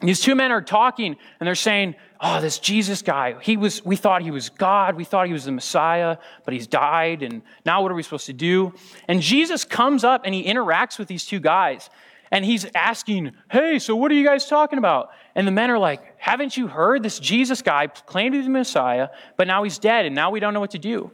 These 0.00 0.20
two 0.20 0.36
men 0.36 0.52
are 0.52 0.62
talking 0.62 1.16
and 1.40 1.46
they're 1.46 1.56
saying, 1.56 1.96
Oh, 2.20 2.40
this 2.40 2.58
Jesus 2.58 3.02
guy, 3.02 3.36
he 3.40 3.56
was, 3.56 3.84
we 3.84 3.94
thought 3.94 4.22
he 4.22 4.32
was 4.32 4.48
God. 4.48 4.96
We 4.96 5.04
thought 5.04 5.28
he 5.28 5.32
was 5.32 5.44
the 5.44 5.52
Messiah, 5.52 6.18
but 6.44 6.52
he's 6.54 6.66
died. 6.66 7.22
And 7.22 7.42
now 7.64 7.82
what 7.82 7.92
are 7.92 7.94
we 7.94 8.02
supposed 8.02 8.26
to 8.26 8.32
do? 8.32 8.72
And 9.06 9.20
Jesus 9.20 9.64
comes 9.64 10.02
up 10.02 10.22
and 10.24 10.34
he 10.34 10.44
interacts 10.44 10.98
with 10.98 11.06
these 11.06 11.26
two 11.26 11.38
guys. 11.38 11.90
And 12.30 12.44
he's 12.44 12.66
asking, 12.74 13.32
Hey, 13.50 13.78
so 13.78 13.96
what 13.96 14.10
are 14.12 14.14
you 14.14 14.24
guys 14.24 14.46
talking 14.46 14.78
about? 14.78 15.10
And 15.34 15.46
the 15.46 15.52
men 15.52 15.70
are 15.70 15.78
like, 15.78 16.07
Haven't 16.18 16.56
you 16.56 16.66
heard? 16.66 17.02
This 17.02 17.18
Jesus 17.18 17.62
guy 17.62 17.86
claimed 17.86 18.34
to 18.34 18.38
be 18.38 18.44
the 18.44 18.50
Messiah, 18.50 19.08
but 19.36 19.46
now 19.46 19.62
he's 19.62 19.78
dead, 19.78 20.06
and 20.06 20.14
now 20.14 20.30
we 20.30 20.40
don't 20.40 20.54
know 20.54 20.60
what 20.60 20.72
to 20.72 20.78
do. 20.78 21.10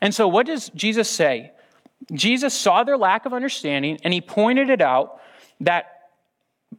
And 0.00 0.14
so, 0.14 0.28
what 0.28 0.46
does 0.46 0.70
Jesus 0.70 1.10
say? 1.10 1.52
Jesus 2.12 2.54
saw 2.54 2.82
their 2.82 2.96
lack 2.96 3.26
of 3.26 3.32
understanding, 3.32 3.98
and 4.02 4.12
he 4.14 4.20
pointed 4.20 4.70
it 4.70 4.80
out 4.80 5.20
that 5.60 6.00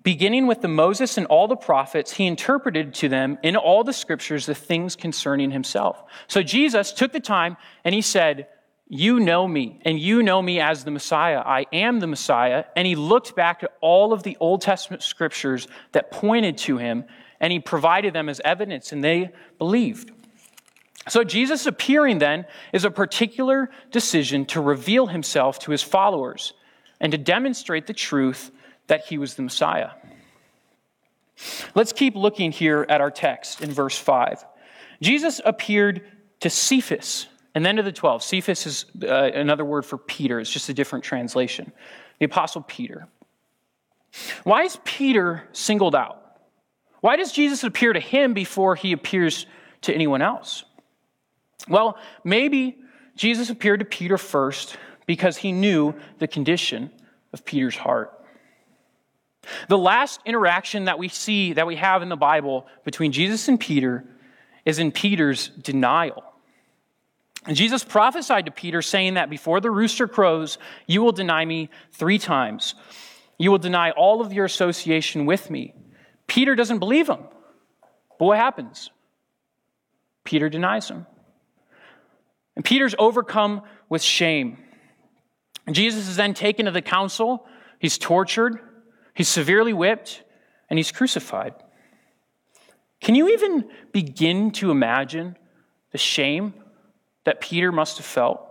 beginning 0.04 0.48
with 0.48 0.62
the 0.62 0.68
Moses 0.68 1.18
and 1.18 1.28
all 1.28 1.48
the 1.48 1.56
prophets, 1.56 2.14
he 2.14 2.26
interpreted 2.26 2.94
to 2.96 3.10
them 3.10 3.38
in 3.44 3.56
all 3.56 3.84
the 3.84 3.94
scriptures 3.94 4.46
the 4.46 4.56
things 4.56 4.96
concerning 4.96 5.52
himself. 5.52 6.04
So 6.28 6.42
Jesus 6.42 6.92
took 6.94 7.12
the 7.12 7.20
time 7.20 7.58
and 7.84 7.94
he 7.94 8.02
said, 8.02 8.48
you 8.94 9.22
know 9.22 9.48
me, 9.48 9.80
and 9.86 9.98
you 9.98 10.22
know 10.22 10.42
me 10.42 10.60
as 10.60 10.84
the 10.84 10.92
Messiah. 10.92 11.40
I 11.40 11.66
am 11.72 12.02
the 12.02 12.08
Messiah. 12.08 12.66
And 12.76 12.86
he 12.86 12.96
looked 12.96 13.38
back 13.38 13.64
at 13.64 13.72
all 13.80 14.12
of 14.12 14.24
the 14.24 14.36
Old 14.42 14.62
Testament 14.62 15.02
scriptures 15.02 15.70
that 15.94 16.12
pointed 16.12 16.58
to 16.58 16.78
him, 16.78 17.06
and 17.42 17.52
he 17.52 17.60
provided 17.60 18.14
them 18.14 18.30
as 18.30 18.40
evidence, 18.46 18.94
and 18.94 19.04
they 19.04 19.32
believed. 19.58 20.12
So, 21.10 21.24
Jesus 21.24 21.66
appearing 21.66 22.20
then 22.20 22.46
is 22.72 22.86
a 22.86 22.92
particular 22.92 23.72
decision 23.90 24.46
to 24.46 24.62
reveal 24.62 25.08
himself 25.08 25.58
to 25.60 25.72
his 25.72 25.82
followers 25.82 26.54
and 27.00 27.12
to 27.12 27.18
demonstrate 27.18 27.88
the 27.88 27.94
truth 27.94 28.52
that 28.86 29.06
he 29.08 29.18
was 29.18 29.34
the 29.34 29.42
Messiah. 29.42 29.90
Let's 31.74 31.92
keep 31.92 32.16
looking 32.16 32.52
here 32.52 32.86
at 32.88 33.02
our 33.02 33.10
text 33.10 33.62
in 33.62 33.72
verse 33.72 33.98
5. 33.98 34.46
Jesus 35.02 35.42
appeared 35.44 36.04
to 36.42 36.50
Cephas 36.52 37.26
and 37.56 37.66
then 37.66 37.78
to 37.78 37.84
the 37.84 37.92
12. 37.92 38.22
Cephas 38.22 38.68
is 38.68 38.86
uh, 39.02 39.32
another 39.34 39.66
word 39.66 39.86
for 39.86 39.98
Peter, 39.98 40.40
it's 40.40 40.52
just 40.52 40.70
a 40.70 40.74
different 40.74 41.04
translation. 41.04 41.72
The 42.20 42.26
Apostle 42.26 42.62
Peter. 42.62 43.08
Why 44.44 44.64
is 44.64 44.78
Peter 44.84 45.48
singled 45.52 45.96
out? 45.96 46.21
Why 47.02 47.18
does 47.18 47.32
Jesus 47.32 47.64
appear 47.64 47.94
to 47.94 48.00
him 48.00 48.34
before 48.34 48.76
he 48.76 48.94
appears 48.94 49.46
to 49.82 49.94
anyone 49.94 50.22
else? 50.22 50.64
Well, 51.68 51.98
maybe 52.24 52.78
Jesus 53.16 53.50
appeared 53.50 53.80
to 53.80 53.86
Peter 53.86 54.18
first 54.18 54.78
because 55.06 55.38
he 55.38 55.52
knew 55.52 55.94
the 56.20 56.28
condition 56.28 56.92
of 57.34 57.44
Peter's 57.44 57.76
heart. 57.76 58.18
The 59.68 59.78
last 59.78 60.22
interaction 60.26 60.86
that 60.86 61.00
we 61.00 61.08
see, 61.08 61.54
that 61.54 61.66
we 61.68 61.76
have 61.76 62.04
in 62.04 62.10
the 62.10 62.16
Bible 62.16 62.68
between 62.84 63.12
Jesus 63.12 63.48
and 63.48 63.60
Peter, 63.60 64.06
is 64.66 64.78
in 64.78 64.92
Peter's 64.92 65.50
denial. 65.50 66.24
Jesus 67.52 67.84
prophesied 67.84 68.46
to 68.46 68.52
Peter, 68.52 68.84
saying 68.84 69.16
that 69.16 69.32
before 69.32 69.60
the 69.60 69.72
rooster 69.72 70.08
crows, 70.08 70.60
you 70.86 71.02
will 71.02 71.12
deny 71.12 71.44
me 71.44 71.70
three 71.92 72.20
times. 72.20 72.76
You 73.40 73.50
will 73.50 73.58
deny 73.58 73.90
all 73.92 74.22
of 74.22 74.32
your 74.32 74.46
association 74.46 75.26
with 75.26 75.50
me. 75.50 75.74
Peter 76.32 76.56
doesn't 76.56 76.80
believe 76.80 77.10
him. 77.10 77.20
But 78.18 78.26
what 78.26 78.38
happens? 78.38 78.90
Peter 80.24 80.48
denies 80.48 80.90
him. 80.90 81.06
And 82.56 82.64
Peter's 82.64 82.96
overcome 82.98 83.64
with 83.90 84.02
shame. 84.02 84.58
And 85.68 85.76
Jesus 85.76 86.08
is 86.08 86.16
then 86.16 86.34
taken 86.34 86.68
to 86.68 86.72
the 86.72 86.82
council. 86.82 87.46
He's 87.80 87.98
tortured, 87.98 88.62
he's 89.14 89.28
severely 89.28 89.74
whipped, 89.74 90.24
and 90.70 90.80
he's 90.80 90.94
crucified. 90.94 91.54
Can 93.02 93.16
you 93.16 93.28
even 93.34 93.70
begin 93.92 94.52
to 94.52 94.72
imagine 94.72 95.36
the 95.92 95.98
shame 95.98 96.54
that 97.26 97.42
Peter 97.42 97.74
must 97.74 97.98
have 97.98 98.06
felt. 98.06 98.48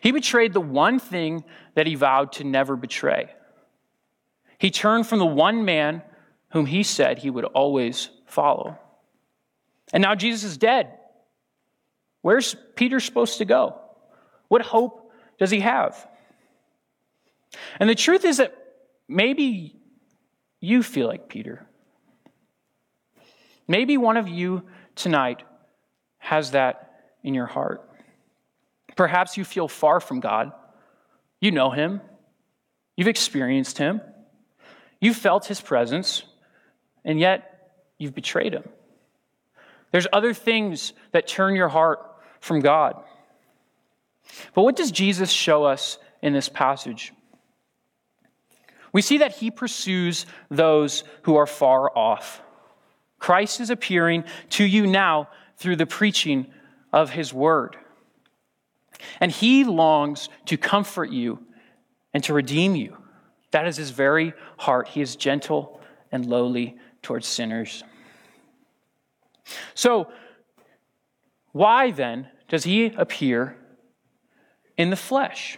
He 0.00 0.12
betrayed 0.12 0.52
the 0.52 0.60
one 0.60 0.98
thing 0.98 1.44
that 1.74 1.86
he 1.86 1.94
vowed 1.94 2.32
to 2.32 2.44
never 2.44 2.76
betray. 2.76 3.30
He 4.58 4.70
turned 4.70 5.06
from 5.06 5.18
the 5.18 5.26
one 5.26 5.64
man 5.64 6.02
whom 6.50 6.66
he 6.66 6.82
said 6.82 7.18
he 7.18 7.30
would 7.30 7.44
always 7.44 8.08
follow. 8.26 8.78
And 9.92 10.02
now 10.02 10.14
Jesus 10.14 10.44
is 10.44 10.56
dead. 10.56 10.98
Where's 12.22 12.56
Peter 12.74 12.98
supposed 13.00 13.38
to 13.38 13.44
go? 13.44 13.80
What 14.48 14.62
hope 14.62 15.12
does 15.38 15.50
he 15.50 15.60
have? 15.60 16.08
And 17.78 17.88
the 17.88 17.94
truth 17.94 18.24
is 18.24 18.38
that 18.38 18.56
maybe 19.08 19.76
you 20.60 20.82
feel 20.82 21.06
like 21.06 21.28
Peter. 21.28 21.66
Maybe 23.68 23.96
one 23.96 24.16
of 24.16 24.28
you 24.28 24.62
tonight 24.94 25.42
has 26.18 26.52
that 26.52 26.92
in 27.22 27.34
your 27.34 27.46
heart. 27.46 27.88
Perhaps 28.96 29.36
you 29.36 29.44
feel 29.44 29.68
far 29.68 30.00
from 30.00 30.20
God. 30.20 30.52
You 31.40 31.50
know 31.50 31.70
Him, 31.70 32.00
you've 32.96 33.08
experienced 33.08 33.78
Him, 33.78 34.00
you've 35.00 35.16
felt 35.16 35.46
His 35.46 35.60
presence, 35.60 36.22
and 37.04 37.18
yet 37.18 37.70
you've 37.98 38.14
betrayed 38.14 38.52
Him. 38.52 38.64
There's 39.92 40.06
other 40.12 40.34
things 40.34 40.92
that 41.12 41.26
turn 41.26 41.56
your 41.56 41.68
heart 41.68 42.00
from 42.40 42.60
God. 42.60 43.02
But 44.54 44.62
what 44.62 44.76
does 44.76 44.90
Jesus 44.90 45.30
show 45.30 45.64
us 45.64 45.98
in 46.22 46.32
this 46.32 46.48
passage? 46.48 47.12
We 48.92 49.02
see 49.02 49.18
that 49.18 49.36
he 49.36 49.50
pursues 49.50 50.26
those 50.50 51.04
who 51.22 51.36
are 51.36 51.46
far 51.46 51.96
off. 51.96 52.42
Christ 53.18 53.60
is 53.60 53.70
appearing 53.70 54.24
to 54.50 54.64
you 54.64 54.86
now 54.86 55.28
through 55.56 55.76
the 55.76 55.86
preaching 55.86 56.46
of 56.92 57.10
his 57.10 57.32
word. 57.32 57.76
And 59.20 59.30
he 59.30 59.64
longs 59.64 60.28
to 60.46 60.56
comfort 60.56 61.10
you 61.10 61.40
and 62.14 62.24
to 62.24 62.32
redeem 62.34 62.74
you. 62.74 62.96
That 63.56 63.66
is 63.66 63.78
his 63.78 63.88
very 63.88 64.34
heart. 64.58 64.86
He 64.86 65.00
is 65.00 65.16
gentle 65.16 65.80
and 66.12 66.26
lowly 66.26 66.76
towards 67.00 67.26
sinners. 67.26 67.82
So, 69.72 70.12
why 71.52 71.90
then 71.90 72.28
does 72.48 72.64
he 72.64 72.84
appear 72.84 73.56
in 74.76 74.90
the 74.90 74.96
flesh? 74.96 75.56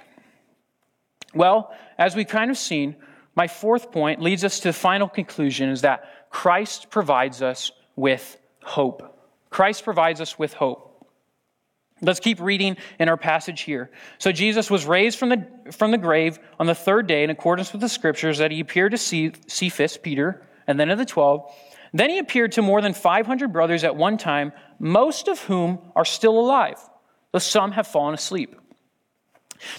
Well, 1.35 1.75
as 1.99 2.15
we've 2.15 2.29
kind 2.29 2.53
of 2.53 2.57
seen, 2.57 2.95
my 3.35 3.49
fourth 3.49 3.91
point 3.91 4.23
leads 4.23 4.45
us 4.45 4.61
to 4.61 4.69
the 4.69 4.73
final 4.73 5.09
conclusion 5.09 5.69
is 5.69 5.81
that 5.81 6.31
Christ 6.31 6.91
provides 6.91 7.43
us 7.43 7.73
with 7.97 8.37
hope. 8.63 9.03
Christ 9.51 9.83
provides 9.83 10.21
us 10.21 10.39
with 10.39 10.53
hope. 10.53 10.88
Let's 12.01 12.21
keep 12.21 12.41
reading 12.41 12.77
in 12.99 13.09
our 13.09 13.17
passage 13.17 13.63
here. 13.63 13.91
So 14.19 14.31
Jesus 14.31 14.71
was 14.71 14.87
raised 14.87 15.19
from 15.19 15.31
the, 15.31 15.47
from 15.73 15.91
the 15.91 15.99
grave 15.99 16.39
on 16.59 16.67
the 16.67 16.75
third 16.75 17.07
day 17.07 17.25
in 17.25 17.31
accordance 17.31 17.73
with 17.73 17.81
the 17.81 17.89
scriptures 17.89 18.39
that 18.39 18.51
he 18.51 18.61
appeared 18.61 18.93
to 18.93 18.99
Cephas, 18.99 19.97
Peter, 19.97 20.43
and 20.67 20.79
then 20.79 20.89
to 20.89 20.97
the 20.97 21.05
twelve. 21.05 21.53
Then 21.93 22.11
he 22.11 22.19
appeared 22.19 22.53
to 22.53 22.63
more 22.63 22.81
than 22.81 22.95
500 22.95 23.53
brothers 23.53 23.83
at 23.85 23.97
one 23.97 24.19
time, 24.19 24.53
most 24.79 25.29
of 25.29 25.41
whom 25.41 25.79
are 25.97 26.05
still 26.05 26.39
alive, 26.39 26.79
though 27.33 27.39
some 27.39 27.73
have 27.73 27.87
fallen 27.87 28.15
asleep. 28.15 28.55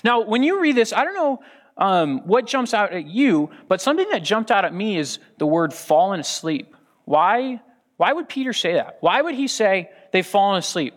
Now, 0.03 0.21
when 0.21 0.43
you 0.43 0.59
read 0.59 0.75
this, 0.75 0.91
I 0.91 1.03
don't 1.03 1.13
know 1.13 1.39
um, 1.77 2.27
what 2.27 2.45
jumps 2.45 2.73
out 2.73 2.91
at 2.91 3.05
you, 3.05 3.49
but 3.67 3.81
something 3.81 4.07
that 4.11 4.23
jumped 4.23 4.51
out 4.51 4.65
at 4.65 4.73
me 4.73 4.97
is 4.97 5.19
the 5.37 5.47
word 5.47 5.73
fallen 5.73 6.19
asleep. 6.19 6.75
Why, 7.05 7.61
why 7.97 8.11
would 8.11 8.27
Peter 8.27 8.51
say 8.51 8.73
that? 8.73 8.97
Why 8.99 9.21
would 9.21 9.35
he 9.35 9.47
say 9.47 9.89
they've 10.11 10.25
fallen 10.25 10.57
asleep? 10.57 10.93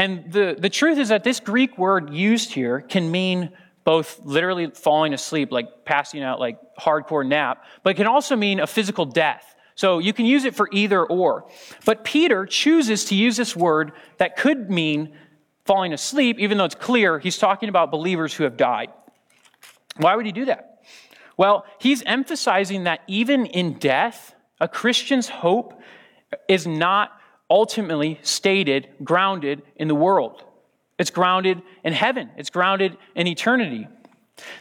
And 0.00 0.32
the, 0.32 0.56
the 0.58 0.70
truth 0.70 0.96
is 0.96 1.10
that 1.10 1.24
this 1.24 1.40
Greek 1.40 1.76
word 1.76 2.08
used 2.08 2.54
here 2.54 2.80
can 2.80 3.10
mean 3.10 3.50
both 3.84 4.18
literally 4.24 4.70
falling 4.70 5.12
asleep, 5.12 5.52
like 5.52 5.84
passing 5.84 6.22
out, 6.22 6.40
like 6.40 6.58
hardcore 6.76 7.26
nap, 7.26 7.66
but 7.82 7.90
it 7.90 7.94
can 7.96 8.06
also 8.06 8.34
mean 8.34 8.60
a 8.60 8.66
physical 8.66 9.04
death. 9.04 9.54
So 9.74 9.98
you 9.98 10.14
can 10.14 10.24
use 10.24 10.44
it 10.44 10.54
for 10.54 10.70
either 10.72 11.04
or. 11.04 11.50
But 11.84 12.02
Peter 12.02 12.46
chooses 12.46 13.04
to 13.06 13.14
use 13.14 13.36
this 13.36 13.54
word 13.54 13.92
that 14.16 14.38
could 14.38 14.70
mean 14.70 15.12
falling 15.66 15.92
asleep, 15.92 16.38
even 16.38 16.56
though 16.56 16.64
it's 16.64 16.74
clear 16.74 17.18
he's 17.18 17.36
talking 17.36 17.68
about 17.68 17.90
believers 17.90 18.32
who 18.32 18.44
have 18.44 18.56
died. 18.56 18.88
Why 19.98 20.16
would 20.16 20.24
he 20.24 20.32
do 20.32 20.46
that? 20.46 20.82
Well, 21.36 21.66
he's 21.78 22.02
emphasizing 22.06 22.84
that 22.84 23.00
even 23.06 23.44
in 23.44 23.74
death, 23.74 24.34
a 24.62 24.66
Christian's 24.66 25.28
hope 25.28 25.78
is 26.48 26.66
not 26.66 27.19
ultimately 27.50 28.18
stated, 28.22 28.88
grounded 29.02 29.62
in 29.76 29.88
the 29.88 29.94
world. 29.94 30.44
It's 30.98 31.10
grounded 31.10 31.60
in 31.82 31.92
heaven, 31.92 32.30
it's 32.36 32.50
grounded 32.50 32.96
in 33.14 33.26
eternity. 33.26 33.88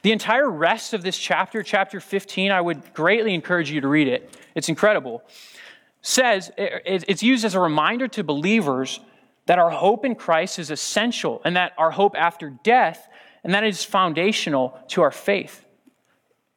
The 0.02 0.12
entire 0.12 0.50
rest 0.50 0.94
of 0.94 1.04
this 1.04 1.18
chapter, 1.18 1.64
chapter 1.64 2.02
15, 2.02 2.52
I 2.52 2.60
would 2.60 2.94
greatly 2.94 3.34
encourage 3.34 3.72
you 3.72 3.80
to 3.82 3.88
read 3.88 4.08
it. 4.08 4.38
It's 4.56 4.68
incredible. 4.68 5.24
Says 6.02 6.52
it's 6.58 7.24
used 7.24 7.46
as 7.46 7.56
a 7.56 7.60
reminder 7.60 8.08
to 8.10 8.24
believers 8.24 9.00
that 9.46 9.60
our 9.60 9.70
hope 9.70 10.06
in 10.06 10.16
Christ 10.16 10.60
is 10.60 10.72
essential 10.72 11.42
and 11.46 11.56
that 11.56 11.74
our 11.78 11.92
hope 11.92 12.16
after 12.18 12.50
death 12.50 13.08
and 13.44 13.54
that 13.54 13.64
is 13.64 13.84
foundational 13.84 14.78
to 14.90 15.02
our 15.02 15.12
faith. 15.12 15.66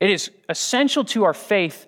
It 0.00 0.10
is 0.10 0.30
essential 0.48 1.04
to 1.06 1.24
our 1.24 1.34
faith 1.34 1.86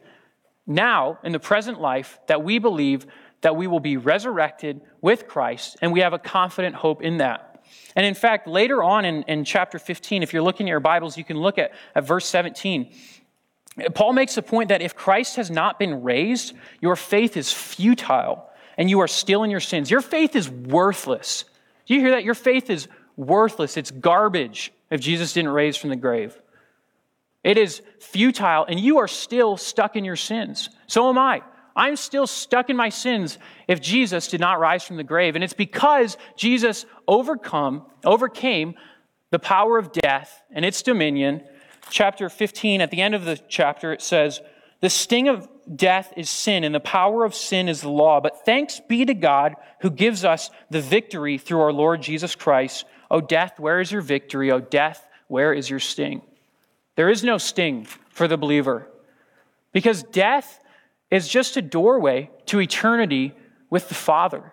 now 0.67 1.19
in 1.25 1.33
the 1.33 1.41
present 1.41 1.81
life 1.81 2.19
that 2.27 2.43
we 2.43 2.59
believe 2.59 3.07
that 3.45 3.57
we 3.57 3.67
will 3.67 3.81
be 3.81 3.99
resurrected 3.99 4.81
with 5.03 5.29
Christ, 5.29 5.77
and 5.83 5.93
we 5.93 6.01
have 6.01 6.15
a 6.15 6.19
confident 6.19 6.75
hope 6.75 7.03
in 7.03 7.19
that. 7.19 7.63
And 7.95 8.07
in 8.07 8.15
fact, 8.15 8.49
later 8.49 8.83
on 8.83 9.05
in, 9.05 9.23
in 9.25 9.45
chapter 9.45 9.79
15, 9.79 10.23
if 10.23 10.33
you're 10.33 10.43
looking 10.43 10.67
at 10.67 10.71
your 10.71 10.81
Bibles, 10.81 11.19
you 11.19 11.25
can 11.25 11.37
look 11.37 11.59
at, 11.59 11.73
at 11.95 12.07
verse 12.07 12.25
17. 12.25 12.91
Paul 13.95 14.15
makes 14.15 14.35
the 14.35 14.41
point 14.41 14.71
that 14.71 14.81
if 14.81 14.97
Christ 14.97 15.37
has 15.37 15.51
not 15.51 15.79
been 15.79 16.03
raised, 16.03 16.55
your 16.81 16.97
faith 16.97 17.37
is 17.37 17.53
futile 17.53 18.49
and 18.79 18.89
you 18.89 19.01
are 19.01 19.09
still 19.09 19.43
in 19.43 19.51
your 19.51 19.61
sins. 19.61 19.91
Your 19.91 20.01
faith 20.01 20.35
is 20.35 20.49
worthless. 20.49 21.45
Do 21.85 21.95
you 21.95 22.01
hear 22.01 22.13
that? 22.13 22.25
Your 22.25 22.35
faith 22.35 22.71
is 22.71 22.89
worthless. 23.15 23.77
It's 23.77 23.91
garbage 23.91 24.73
if 24.91 25.03
Jesus 25.03 25.35
didn't 25.35 25.51
raise 25.51 25.77
from 25.77 25.91
the 25.91 25.97
grave. 25.97 26.41
It 27.43 27.59
is 27.59 27.83
futile, 28.01 28.65
and 28.65 28.81
you 28.81 28.99
are 28.99 29.09
still 29.09 29.59
stuck 29.59 29.97
in 29.97 30.05
your 30.05 30.17
sins. 30.17 30.71
So 30.87 31.11
am 31.11 31.19
I. 31.19 31.43
I'm 31.77 31.97
still 31.97 32.27
stuck 32.27 32.71
in 32.71 32.77
my 32.77 32.89
sins 32.89 33.39
if 33.67 33.81
Jesus 33.81 34.29
did 34.29 34.41
not 34.41 34.61
rise 34.61 34.85
from 34.85 34.97
the 34.97 35.05
grave. 35.05 35.35
And 35.35 35.43
it's 35.43 35.53
because 35.53 36.17
Jesus 36.37 36.87
overcome, 37.09 37.85
overcame 38.05 38.75
the 39.31 39.39
power 39.41 39.79
of 39.79 39.93
death 39.93 40.43
and 40.53 40.65
its 40.65 40.83
dominion. 40.83 41.43
Chapter 41.91 42.29
15, 42.29 42.81
at 42.81 42.91
the 42.91 43.03
end 43.03 43.15
of 43.15 43.25
the 43.25 43.37
chapter, 43.49 43.93
it 43.93 44.03
says, 44.03 44.41
The 44.81 44.91
sting 44.91 45.29
of 45.29 45.49
death 45.75 46.13
is 46.17 46.31
sin, 46.31 46.63
and 46.63 46.75
the 46.75 46.81
power 46.81 47.25
of 47.25 47.35
sin 47.35 47.69
is 47.69 47.81
the 47.81 47.91
law. 47.91 48.21
But 48.21 48.45
thanks 48.45 48.81
be 48.89 49.05
to 49.05 49.15
God 49.15 49.55
who 49.81 49.91
gives 49.91 50.25
us 50.25 50.51
the 50.71 50.81
victory 50.81 51.39
through 51.39 51.61
our 51.61 51.73
Lord 51.73 52.03
Jesus 52.03 52.37
Christ. 52.37 52.85
O 53.11 53.21
death, 53.21 53.59
where 53.59 53.81
is 53.81 53.91
your 53.91 54.01
victory? 54.01 54.53
O 54.53 54.61
death, 54.61 55.07
where 55.27 55.53
is 55.53 55.69
your 55.69 55.81
sting? 55.81 56.23
There 56.97 57.11
is 57.11 57.25
no 57.25 57.39
sting 57.39 57.87
for 58.11 58.29
the 58.29 58.37
believer 58.37 58.89
because 59.73 60.05
death 60.05 60.61
is 61.11 61.29
just 61.29 61.57
a 61.57 61.63
doorway 61.63 62.31
to 62.47 62.61
eternity 62.61 63.35
with 63.71 63.89
the 63.89 63.95
Father. 63.95 64.53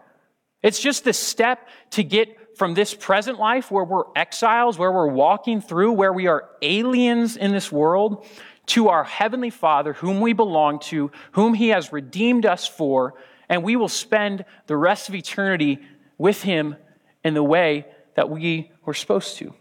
It's 0.62 0.80
just 0.80 1.04
the 1.04 1.14
step 1.14 1.68
to 1.92 2.04
get 2.04 2.58
from 2.58 2.74
this 2.74 2.94
present 2.94 3.40
life 3.40 3.72
where 3.72 3.84
we're 3.84 4.04
exiles, 4.16 4.78
where 4.78 4.92
we're 4.92 5.08
walking 5.08 5.62
through, 5.62 5.94
where 5.94 6.14
we 6.14 6.28
are 6.28 6.50
aliens 6.62 7.38
in 7.38 7.52
this 7.52 7.72
world, 7.72 8.26
to 8.68 8.90
our 8.90 9.04
Heavenly 9.04 9.50
Father, 9.50 9.94
whom 9.94 10.22
we 10.22 10.34
belong 10.34 10.80
to, 10.80 11.12
whom 11.32 11.54
He 11.54 11.70
has 11.70 11.92
redeemed 11.92 12.46
us 12.46 12.68
for, 12.68 13.16
and 13.50 13.64
we 13.64 13.76
will 13.76 13.90
spend 13.90 14.46
the 14.68 14.78
rest 14.78 15.10
of 15.10 15.16
eternity 15.16 15.80
with 16.18 16.44
Him 16.44 16.76
in 17.24 17.34
the 17.34 17.44
way 17.44 17.86
that 18.16 18.30
we 18.30 18.72
were 18.86 18.94
supposed 18.94 19.38
to. 19.38 19.54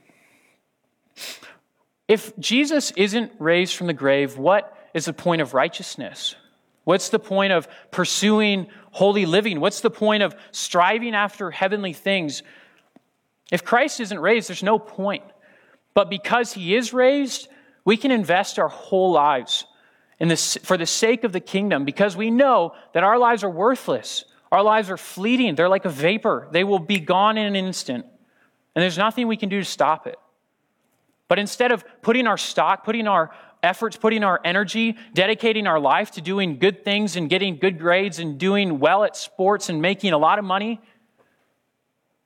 If 2.07 2.37
Jesus 2.39 2.91
isn't 2.93 3.33
raised 3.39 3.75
from 3.75 3.87
the 3.87 3.93
grave, 3.93 4.37
what 4.37 4.77
is 4.95 5.07
the 5.07 5.13
point 5.13 5.41
of 5.41 5.55
righteousness? 5.55 6.35
What's 6.91 7.11
the 7.11 7.21
point 7.21 7.53
of 7.53 7.69
pursuing 7.93 8.67
holy 8.91 9.25
living? 9.25 9.61
What's 9.61 9.81
the 9.81 9.91
point 9.91 10.25
of 10.25 10.35
striving 10.51 11.15
after 11.15 11.53
heavenly 11.53 11.93
things? 11.93 12.43
If 13.53 13.65
Christ 13.65 14.01
isn't 14.01 14.19
raised, 14.19 14.49
there's 14.49 14.65
no 14.65 14.81
point. 14.81 15.23
But 15.95 16.11
because 16.11 16.53
he 16.53 16.75
is 16.75 16.93
raised, 16.93 17.47
we 17.85 17.97
can 17.97 18.11
invest 18.11 18.59
our 18.59 18.67
whole 18.67 19.13
lives 19.13 19.67
in 20.19 20.27
this, 20.27 20.57
for 20.65 20.77
the 20.77 20.85
sake 20.85 21.23
of 21.23 21.31
the 21.31 21.39
kingdom 21.39 21.85
because 21.85 22.17
we 22.17 22.29
know 22.29 22.75
that 22.93 23.05
our 23.05 23.21
lives 23.21 23.45
are 23.45 23.51
worthless. 23.51 24.25
Our 24.51 24.65
lives 24.65 24.91
are 24.91 24.97
fleeting. 24.97 25.55
They're 25.55 25.69
like 25.69 25.85
a 25.85 25.91
vapor, 25.91 26.49
they 26.51 26.65
will 26.65 26.81
be 26.81 26.99
gone 26.99 27.39
in 27.39 27.47
an 27.47 27.55
instant. 27.55 28.05
And 28.75 28.83
there's 28.83 28.99
nothing 28.99 29.29
we 29.29 29.37
can 29.37 29.49
do 29.49 29.61
to 29.61 29.65
stop 29.65 30.09
it. 30.09 30.17
But 31.29 31.39
instead 31.39 31.71
of 31.71 31.85
putting 32.03 32.27
our 32.27 32.37
stock, 32.37 32.83
putting 32.83 33.07
our 33.07 33.31
efforts, 33.63 33.97
putting 33.97 34.25
our 34.25 34.41
energy, 34.45 34.97
dedicating 35.15 35.67
our 35.67 35.79
life 35.79 36.13
to 36.13 36.21
doing 36.21 36.59
good 36.59 36.85
things 36.85 37.17
and 37.17 37.29
getting 37.29 37.57
good 37.57 37.79
grades 37.79 38.19
and 38.19 38.39
doing 38.39 38.79
well 38.79 39.05
at 39.05 39.17
sports 39.17 39.69
and 39.69 39.83
making 39.83 40.13
a 40.13 40.19
lot 40.19 40.39
of 40.39 40.45
money, 40.45 40.81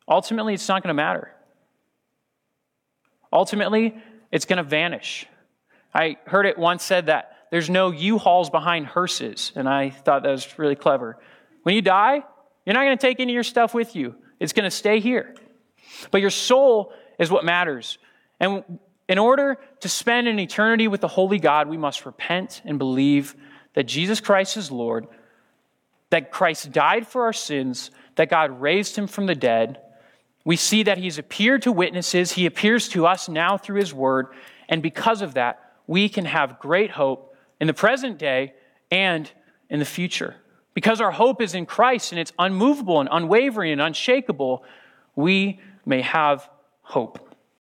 ultimately 0.09 0.55
it's 0.55 0.69
not 0.69 0.83
going 0.83 0.89
to 0.89 0.95
matter. 0.95 1.31
Ultimately, 3.33 3.97
it's 4.31 4.45
going 4.45 4.59
to 4.59 4.63
vanish. 4.63 5.27
I 5.93 6.17
heard 6.25 6.47
it 6.47 6.57
once 6.57 6.85
said 6.85 7.07
that 7.07 7.33
there's 7.51 7.69
no 7.69 7.91
U-Hauls 7.91 8.49
behind 8.49 8.87
hearses. 8.87 9.51
And 9.57 9.69
I 9.69 9.91
thought 9.91 10.23
that 10.23 10.31
was 10.31 10.59
really 10.59 10.77
clever. 10.77 11.19
When 11.65 11.75
you 11.75 11.83
die, 11.83 12.23
you're 12.65 12.75
not 12.75 12.85
going 12.85 12.97
to 12.97 13.07
take 13.07 13.19
any 13.21 13.33
of 13.33 13.35
your 13.35 13.43
stuff 13.43 13.75
with 13.75 13.97
you. 13.97 14.15
It's 14.39 14.53
going 14.53 14.65
to 14.65 14.71
stay 14.71 15.01
here. 15.01 15.35
But 16.11 16.21
your 16.21 16.31
soul 16.31 16.93
is 17.19 17.31
what 17.31 17.45
matters. 17.45 17.99
And 18.39 18.65
in 19.09 19.19
order 19.19 19.59
to 19.81 19.89
spend 19.89 20.29
an 20.29 20.39
eternity 20.39 20.89
with 20.89 21.01
the 21.01 21.09
holy 21.09 21.39
God, 21.39 21.69
we 21.69 21.77
must 21.77 22.07
repent 22.07 22.63
and 22.65 22.79
believe 22.79 23.35
that 23.75 23.85
Jesus 23.85 24.21
Christ 24.21 24.57
is 24.57 24.71
Lord, 24.71 25.07
that 26.11 26.31
Christ 26.31 26.73
died 26.73 27.07
for 27.07 27.25
our 27.25 27.33
sins, 27.33 27.91
that 28.15 28.31
God 28.31 28.61
raised 28.61 28.97
him 28.97 29.07
from 29.07 29.27
the 29.27 29.35
dead. 29.35 29.81
We 30.45 30.57
see 30.57 30.85
that 30.85 30.99
he's 30.99 31.19
appeared 31.19 31.63
to 31.63 31.73
witnesses, 31.73 32.33
he 32.33 32.47
appears 32.47 32.89
to 32.91 33.07
us 33.07 33.29
now 33.29 33.59
through 33.59 33.81
his 33.81 33.93
word, 33.93 34.29
and 34.69 34.83
because 34.83 35.23
of 35.23 35.35
that, 35.35 35.61
we 35.87 36.09
can 36.09 36.25
have 36.25 36.59
great 36.59 36.91
hope 36.91 37.37
in 37.61 37.67
the 37.67 37.75
present 37.75 38.19
day 38.19 38.55
and 38.91 39.31
in 39.69 39.79
the 39.79 39.85
future. 39.85 40.37
Because 40.73 41.01
our 41.01 41.11
hope 41.11 41.41
is 41.41 41.55
in 41.55 41.67
Christ 41.67 42.13
and 42.13 42.21
it's 42.21 42.33
unmovable 42.39 43.01
and 43.01 43.09
unwavering 43.11 43.73
and 43.73 43.81
unshakable, 43.81 44.65
we 45.15 45.61
may 45.85 46.01
have 46.01 46.49
hope. 46.83 47.34